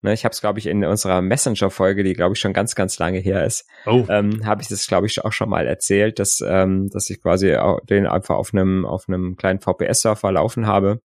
[0.00, 2.98] Ne, ich habe es, glaube ich, in unserer Messenger-Folge, die, glaube ich, schon ganz, ganz
[2.98, 6.42] lange her ist, Oh, ähm, habe ich das, glaube ich, auch schon mal erzählt, dass,
[6.46, 11.00] ähm, dass ich quasi auch den einfach auf einem, auf einem kleinen VPS-Surfer laufen habe,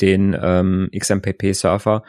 [0.00, 2.02] den ähm, XMPP-Surfer.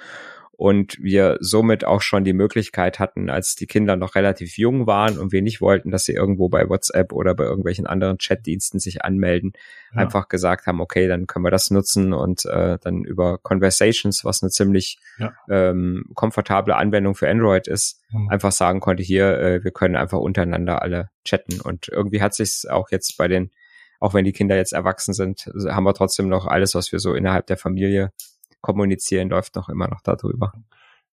[0.63, 5.17] Und wir somit auch schon die Möglichkeit hatten, als die Kinder noch relativ jung waren
[5.17, 9.03] und wir nicht wollten, dass sie irgendwo bei WhatsApp oder bei irgendwelchen anderen Chatdiensten sich
[9.03, 9.51] anmelden,
[9.93, 9.99] ja.
[9.99, 14.41] einfach gesagt haben, okay, dann können wir das nutzen und äh, dann über Conversations, was
[14.41, 15.33] eine ziemlich Ja.
[15.49, 18.29] ähm, komfortable Anwendung für Android ist, Mhm.
[18.29, 21.59] einfach sagen konnte, hier, äh, wir können einfach untereinander alle chatten.
[21.59, 23.51] Und irgendwie hat sich's auch jetzt bei den,
[23.99, 27.13] auch wenn die Kinder jetzt erwachsen sind, haben wir trotzdem noch alles, was wir so
[27.15, 28.13] innerhalb der Familie
[28.63, 30.53] kommunizieren, läuft noch immer noch darüber.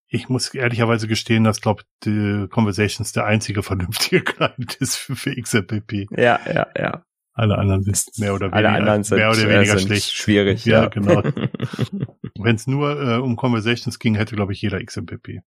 [0.09, 5.35] Ich muss ehrlicherweise gestehen, dass, glaube die Conversations der einzige vernünftige Client ist für, für
[5.39, 6.09] XMPP.
[6.17, 7.05] Ja, ja, ja.
[7.33, 10.13] Alle anderen sind mehr oder weniger, Alle anderen sind, mehr oder äh, weniger sind schlecht.
[10.13, 10.65] schwierig.
[10.65, 11.23] Ja, Ja, genau.
[12.43, 15.41] Wenn es nur äh, um Conversations ging, hätte, glaube ich, jeder XMPP.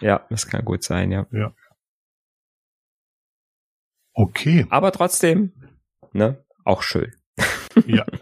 [0.00, 1.26] ja, das kann gut sein, ja.
[4.12, 4.66] Okay.
[4.70, 5.52] Aber trotzdem,
[6.12, 7.12] ne, auch schön.
[7.86, 8.04] Ja.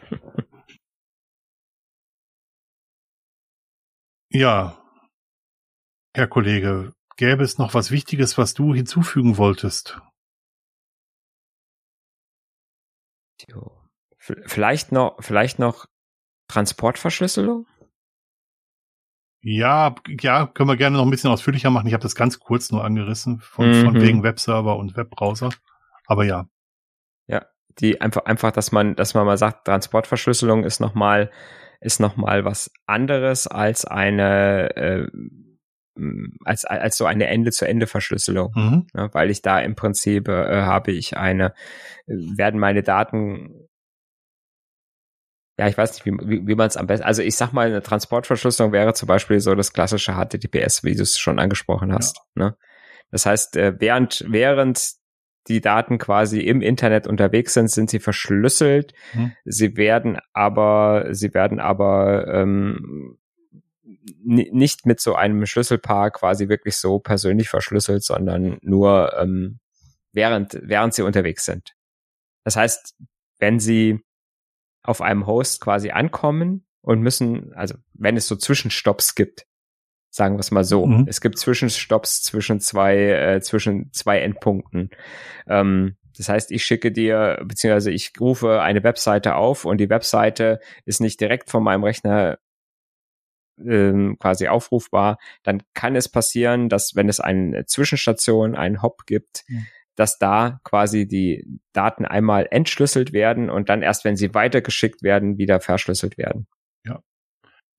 [4.30, 4.82] Ja.
[6.14, 10.00] Herr Kollege, gäbe es noch was Wichtiges, was du hinzufügen wolltest?
[14.18, 15.86] Vielleicht noch, vielleicht noch
[16.48, 17.66] Transportverschlüsselung?
[19.40, 21.86] Ja, ja, können wir gerne noch ein bisschen ausführlicher machen.
[21.86, 24.00] Ich habe das ganz kurz nur angerissen, von, von Mhm.
[24.00, 25.50] wegen Webserver und Webbrowser.
[26.06, 26.48] Aber ja,
[27.80, 31.30] Die einfach, einfach, dass man, dass man mal sagt, Transportverschlüsselung ist nochmal,
[31.80, 35.06] ist noch mal was anderes als eine, äh,
[36.44, 38.52] als, als so eine Ende-zu-Ende-Verschlüsselung.
[38.54, 38.86] mhm.
[38.94, 41.54] ne, weil ich da im Prinzip äh, habe ich eine,
[42.06, 43.68] werden meine Daten
[45.58, 47.66] ja, ich weiß nicht, wie, wie, wie man es am besten, also ich sag mal,
[47.66, 52.18] eine Transportverschlüsselung wäre zum Beispiel so das klassische HTTPS, wie du es schon angesprochen hast.
[52.36, 52.44] Ja.
[52.44, 52.56] Ne?
[53.10, 54.97] Das heißt, äh, während, während
[55.48, 58.92] die Daten quasi im Internet unterwegs sind, sind sie verschlüsselt.
[59.12, 59.32] Hm.
[59.44, 63.18] Sie werden aber, sie werden aber ähm,
[64.14, 69.58] nicht mit so einem Schlüsselpaar quasi wirklich so persönlich verschlüsselt, sondern nur ähm,
[70.12, 71.74] während, während sie unterwegs sind.
[72.44, 72.96] Das heißt,
[73.38, 74.00] wenn sie
[74.82, 79.46] auf einem Host quasi ankommen und müssen, also wenn es so Zwischenstopps gibt,
[80.10, 81.06] sagen wir es mal so, mhm.
[81.08, 84.90] es gibt Zwischenstopps zwischen zwei, äh, zwischen zwei Endpunkten.
[85.46, 90.60] Ähm, das heißt, ich schicke dir, beziehungsweise ich rufe eine Webseite auf und die Webseite
[90.84, 92.38] ist nicht direkt von meinem Rechner
[93.64, 99.44] ähm, quasi aufrufbar, dann kann es passieren, dass wenn es eine Zwischenstation, einen Hop gibt,
[99.48, 99.66] mhm
[99.98, 105.38] dass da quasi die Daten einmal entschlüsselt werden und dann erst, wenn sie weitergeschickt werden,
[105.38, 106.46] wieder verschlüsselt werden.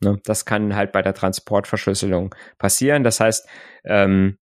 [0.01, 3.03] Ne, das kann halt bei der Transportverschlüsselung passieren.
[3.03, 3.47] Das heißt,
[3.83, 4.37] ähm,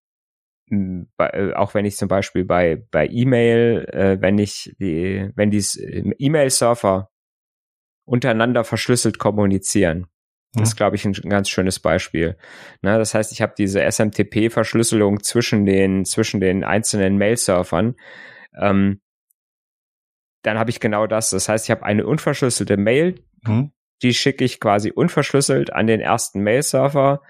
[0.69, 5.49] bei, äh, auch wenn ich zum Beispiel bei bei E-Mail, äh, wenn ich die, wenn
[5.49, 5.63] die
[6.19, 7.09] E-Mail-Server
[8.05, 10.07] untereinander verschlüsselt kommunizieren,
[10.53, 12.37] das ist, glaube ich, ein ganz schönes Beispiel.
[12.81, 17.95] Ne, das heißt, ich habe diese SMTP-Verschlüsselung zwischen den, zwischen den einzelnen Mail-Surfern.
[18.59, 19.01] Ähm,
[20.43, 21.29] dann habe ich genau das.
[21.29, 23.71] Das heißt, ich habe eine unverschlüsselte Mail, mhm.
[24.01, 27.21] Die schicke ich quasi unverschlüsselt an den ersten Mail-Server.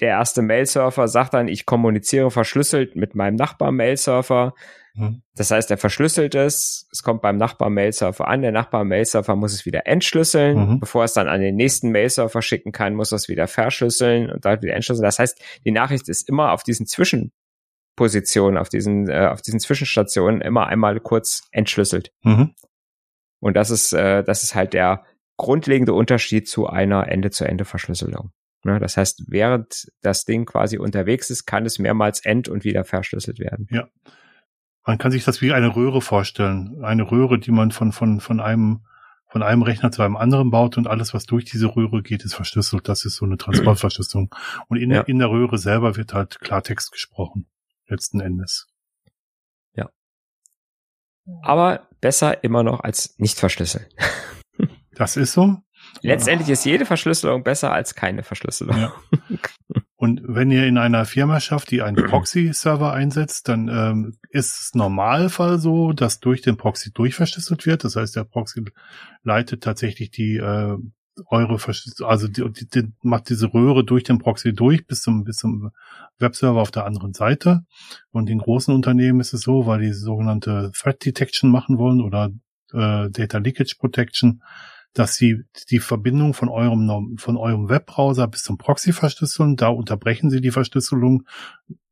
[0.00, 4.54] Der erste Mail-Server sagt dann, ich kommuniziere verschlüsselt mit meinem Nachbar-Mail-Server.
[4.94, 5.22] Mhm.
[5.34, 9.86] Das heißt, er verschlüsselt es, es kommt beim Nachbar-Mail-Server an, der Nachbar-Mail-Server muss es wieder
[9.86, 10.80] entschlüsseln, mhm.
[10.80, 14.62] bevor es dann an den nächsten Mail-Server schicken kann, muss es wieder verschlüsseln und dann
[14.62, 15.04] wieder entschlüsseln.
[15.04, 20.40] Das heißt, die Nachricht ist immer auf diesen Zwischenpositionen, auf diesen, äh, auf diesen Zwischenstationen
[20.40, 22.12] immer einmal kurz entschlüsselt.
[22.22, 22.54] Mhm.
[23.40, 25.04] Und das ist, äh, das ist halt der
[25.36, 28.32] grundlegende Unterschied zu einer Ende-zu-Ende-Verschlüsselung.
[28.64, 28.78] Ne?
[28.78, 33.38] Das heißt, während das Ding quasi unterwegs ist, kann es mehrmals end- und wieder verschlüsselt
[33.38, 33.68] werden.
[33.70, 33.88] Ja.
[34.86, 36.84] Man kann sich das wie eine Röhre vorstellen.
[36.84, 38.84] Eine Röhre, die man von, von, von einem,
[39.28, 42.34] von einem Rechner zu einem anderen baut und alles, was durch diese Röhre geht, ist
[42.34, 42.88] verschlüsselt.
[42.88, 44.34] Das ist so eine Transportverschlüsselung.
[44.68, 45.00] Und in, ja.
[45.02, 47.46] in der Röhre selber wird halt Klartext gesprochen.
[47.86, 48.68] Letzten Endes.
[49.74, 49.88] Ja.
[51.42, 53.86] Aber besser immer noch als nicht verschlüsseln.
[54.94, 55.58] Das ist so.
[56.02, 58.76] Letztendlich ist jede Verschlüsselung besser als keine Verschlüsselung.
[58.76, 58.92] Ja.
[59.96, 64.74] Und wenn ihr in einer Firma schafft, die einen Proxy-Server einsetzt, dann ähm, ist es
[64.74, 67.84] Normalfall so, dass durch den Proxy durchverschlüsselt wird.
[67.84, 68.64] Das heißt, der Proxy
[69.22, 70.76] leitet tatsächlich die äh,
[71.26, 75.24] eure Verschlüsselung, also die, die, die, macht diese Röhre durch den Proxy durch bis zum
[75.24, 75.70] bis zum
[76.18, 77.64] Webserver auf der anderen Seite.
[78.10, 82.30] Und in großen Unternehmen ist es so, weil die sogenannte Threat Detection machen wollen oder
[82.72, 84.42] äh, Data Leakage Protection,
[84.94, 89.56] dass sie die Verbindung von eurem, von eurem Webbrowser bis zum Proxy verschlüsseln.
[89.56, 91.24] Da unterbrechen sie die Verschlüsselung,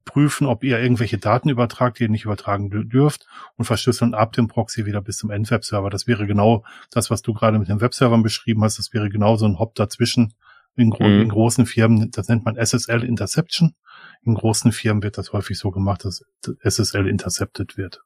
[0.05, 3.27] prüfen, ob ihr irgendwelche Daten übertragt, die ihr nicht übertragen dürft
[3.57, 5.91] und verschlüsseln ab dem Proxy wieder bis zum Endwebserver.
[5.91, 8.79] Das wäre genau das, was du gerade mit den Webservern beschrieben hast.
[8.79, 10.35] Das wäre genau so ein Hop dazwischen.
[10.75, 11.21] In, gro mhm.
[11.21, 13.75] in großen Firmen, das nennt man SSL Interception.
[14.23, 16.25] In großen Firmen wird das häufig so gemacht, dass
[16.63, 18.03] SSL intercepted wird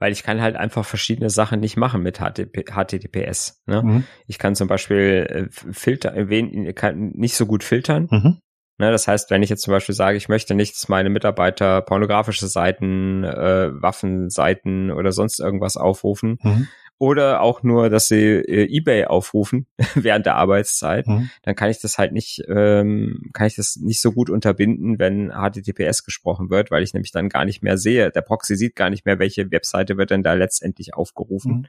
[0.00, 3.62] weil ich kann halt einfach verschiedene Sachen nicht machen mit HTTP, HTTPS.
[3.66, 3.82] Ne?
[3.82, 4.04] Mhm.
[4.26, 8.08] Ich kann zum Beispiel äh, Filter, wen, kann nicht so gut filtern.
[8.10, 8.38] Mhm.
[8.78, 11.82] Ne, das heißt, wenn ich jetzt zum Beispiel sage, ich möchte nicht, dass meine Mitarbeiter
[11.82, 16.66] pornografische Seiten, äh, Waffenseiten oder sonst irgendwas aufrufen, mhm
[17.00, 21.30] oder auch nur, dass sie äh, eBay aufrufen während der Arbeitszeit, mhm.
[21.42, 25.30] dann kann ich das halt nicht, ähm, kann ich das nicht so gut unterbinden, wenn
[25.30, 28.10] HTTPS gesprochen wird, weil ich nämlich dann gar nicht mehr sehe.
[28.10, 31.52] Der Proxy sieht gar nicht mehr, welche Webseite wird denn da letztendlich aufgerufen.
[31.52, 31.66] Mhm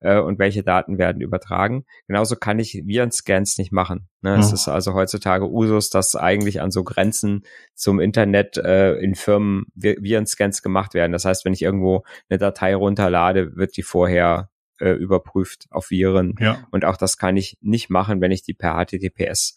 [0.00, 1.84] äh, und welche Daten werden übertragen.
[2.06, 4.08] Genauso kann ich Virenscans nicht machen.
[4.20, 4.34] Ne?
[4.34, 4.40] Mhm.
[4.40, 7.44] Es ist also heutzutage Usus, dass eigentlich an so Grenzen
[7.74, 11.12] zum Internet äh, in Firmen Virenscans gemacht werden.
[11.12, 16.34] Das heißt, wenn ich irgendwo eine Datei runterlade, wird die vorher äh, überprüft auf Viren.
[16.38, 16.66] Ja.
[16.70, 19.54] Und auch das kann ich nicht machen, wenn ich die per HTTPS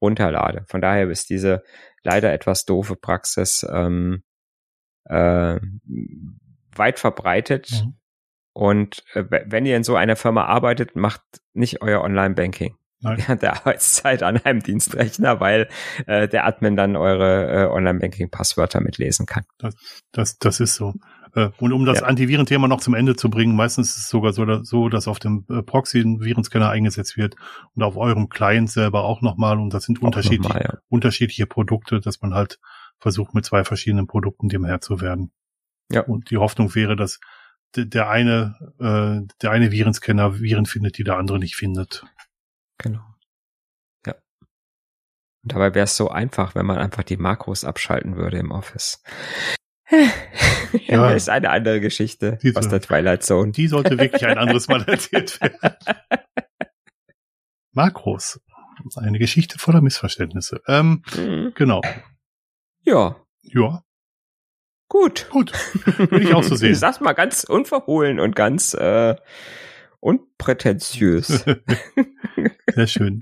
[0.00, 0.64] runterlade.
[0.68, 1.62] Von daher ist diese
[2.02, 4.22] leider etwas doofe Praxis ähm,
[5.04, 5.58] äh,
[6.74, 7.70] weit verbreitet.
[7.70, 7.94] Mhm.
[8.52, 11.22] Und äh, wenn ihr in so einer Firma arbeitet, macht
[11.54, 15.68] nicht euer Online-Banking während der Arbeitszeit an einem Dienstrechner, weil
[16.06, 19.44] äh, der Admin dann eure äh, Online-Banking-Passwörter mitlesen kann.
[19.58, 19.74] Das,
[20.12, 20.94] das, das ist so.
[21.34, 22.06] Äh, und um das ja.
[22.06, 25.62] Antivirenthema noch zum Ende zu bringen, meistens ist es sogar so, dass auf dem äh,
[25.62, 27.36] Proxy ein Virenscanner eingesetzt wird
[27.74, 29.58] und auf eurem Client selber auch nochmal.
[29.58, 30.78] Und das sind unterschiedliche, mal, ja.
[30.88, 32.58] unterschiedliche Produkte, dass man halt
[32.98, 35.32] versucht, mit zwei verschiedenen Produkten dem Herr zu werden.
[35.90, 36.02] Ja.
[36.02, 37.20] Und die Hoffnung wäre, dass
[37.76, 42.04] der eine, äh, der eine Virenscanner Viren findet, die der andere nicht findet.
[42.78, 43.02] Genau.
[44.06, 44.14] Ja.
[45.42, 49.02] Und dabei wäre es so einfach, wenn man einfach die Makros abschalten würde im Office.
[50.86, 53.52] Ja, ist eine andere Geschichte Diese, aus der Twilight Zone.
[53.52, 55.58] Die sollte wirklich ein anderes Mal erzählt werden.
[57.72, 58.40] Makros.
[58.96, 60.60] Eine Geschichte voller Missverständnisse.
[60.66, 61.52] Ähm, Mhm.
[61.54, 61.80] genau.
[62.82, 63.82] Ja, Ja,
[64.88, 65.28] gut.
[65.30, 65.52] gut.
[65.98, 66.72] Würde ich auch so sehen.
[66.72, 69.16] Ich sag's mal ganz unverhohlen und ganz äh,
[70.00, 71.44] unprätentiös.
[72.74, 73.20] Sehr schön.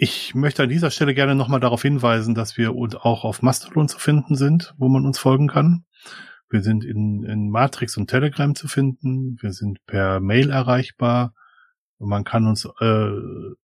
[0.00, 3.98] Ich möchte an dieser Stelle gerne nochmal darauf hinweisen, dass wir auch auf Mastodon zu
[3.98, 5.84] finden sind, wo man uns folgen kann.
[6.48, 9.36] Wir sind in, in Matrix und Telegram zu finden.
[9.42, 11.34] Wir sind per Mail erreichbar.
[11.98, 13.10] Man kann uns äh,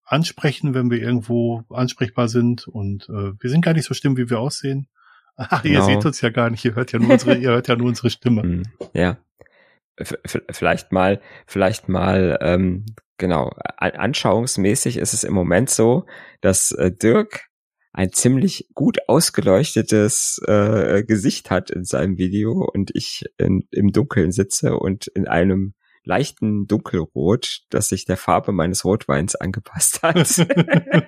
[0.03, 2.67] ansprechen, wenn wir irgendwo ansprechbar sind.
[2.67, 4.87] Und äh, wir sind gar nicht so schlimm, wie wir aussehen.
[5.37, 5.85] Ach, ihr Genau.
[5.85, 6.65] seht uns ja gar nicht.
[6.65, 8.41] Ihr hört ja nur unsere, ihr hört ja nur unsere Stimme.
[8.43, 8.63] Hm,
[8.93, 9.17] ja.
[9.97, 12.85] Vielleicht mal, vielleicht mal, ähm,
[13.17, 16.05] genau, an anschauungsmäßig ist es im Moment so,
[16.41, 17.47] dass äh, Dirk
[17.93, 24.31] ein ziemlich gut ausgeleuchtetes äh, Gesicht hat in seinem Video und ich in, im Dunkeln
[24.31, 25.75] sitze und in einem
[26.05, 30.15] leichten Dunkelrot, das sich der Farbe meines Rotweins angepasst hat.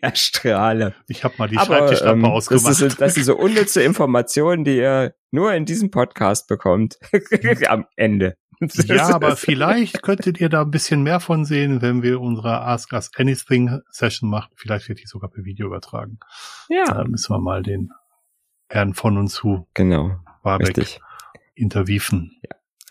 [0.00, 0.94] Erstrahle.
[1.08, 2.80] Ich habe mal die Aber Schreibtischlampe ähm, das, ausgemacht.
[2.80, 6.98] ist, das sind so unnütze Informationen, die ihr nur in diesem Podcast bekommt.
[7.68, 8.36] Am Ende.
[8.84, 12.92] Ja, aber vielleicht könntet ihr da ein bisschen mehr von sehen, wenn wir unsere Ask
[12.92, 14.52] Us Anything Session machen.
[14.54, 16.20] Vielleicht wird die sogar per Video übertragen.
[16.68, 17.90] Ja, Da müssen wir mal den
[18.68, 20.20] Herrn von und zu genau.
[20.44, 21.00] Warbeck Richtig.
[21.56, 22.40] interviewen.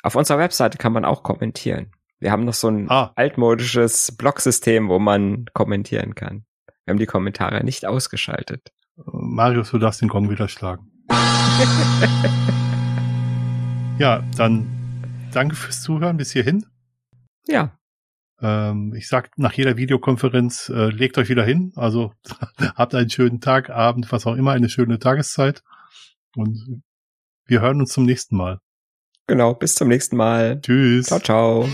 [0.03, 1.91] Auf unserer Webseite kann man auch kommentieren.
[2.19, 3.11] Wir haben noch so ein Ah.
[3.15, 6.45] altmodisches Blogsystem, wo man kommentieren kann.
[6.85, 8.71] Wir haben die Kommentare nicht ausgeschaltet.
[8.95, 10.91] Marius, du darfst den Gong wieder schlagen.
[13.97, 14.67] ja, dann
[15.33, 16.65] danke fürs Zuhören bis hierhin.
[17.47, 17.77] Ja,
[18.43, 21.73] Ähm, ich sag nach jeder Videokonferenz, äh, legt euch wieder hin.
[21.75, 22.11] Also
[22.75, 25.61] habt einen schönen Tag, Abend, was auch immer, eine schöne Tageszeit.
[26.35, 26.81] Und
[27.45, 28.57] wir hören uns zum nächsten Mal.
[29.27, 29.53] Genau.
[29.53, 30.59] Bis zum nächsten Mal.
[30.61, 31.07] Tschüss.
[31.07, 31.69] Ciao, ciao.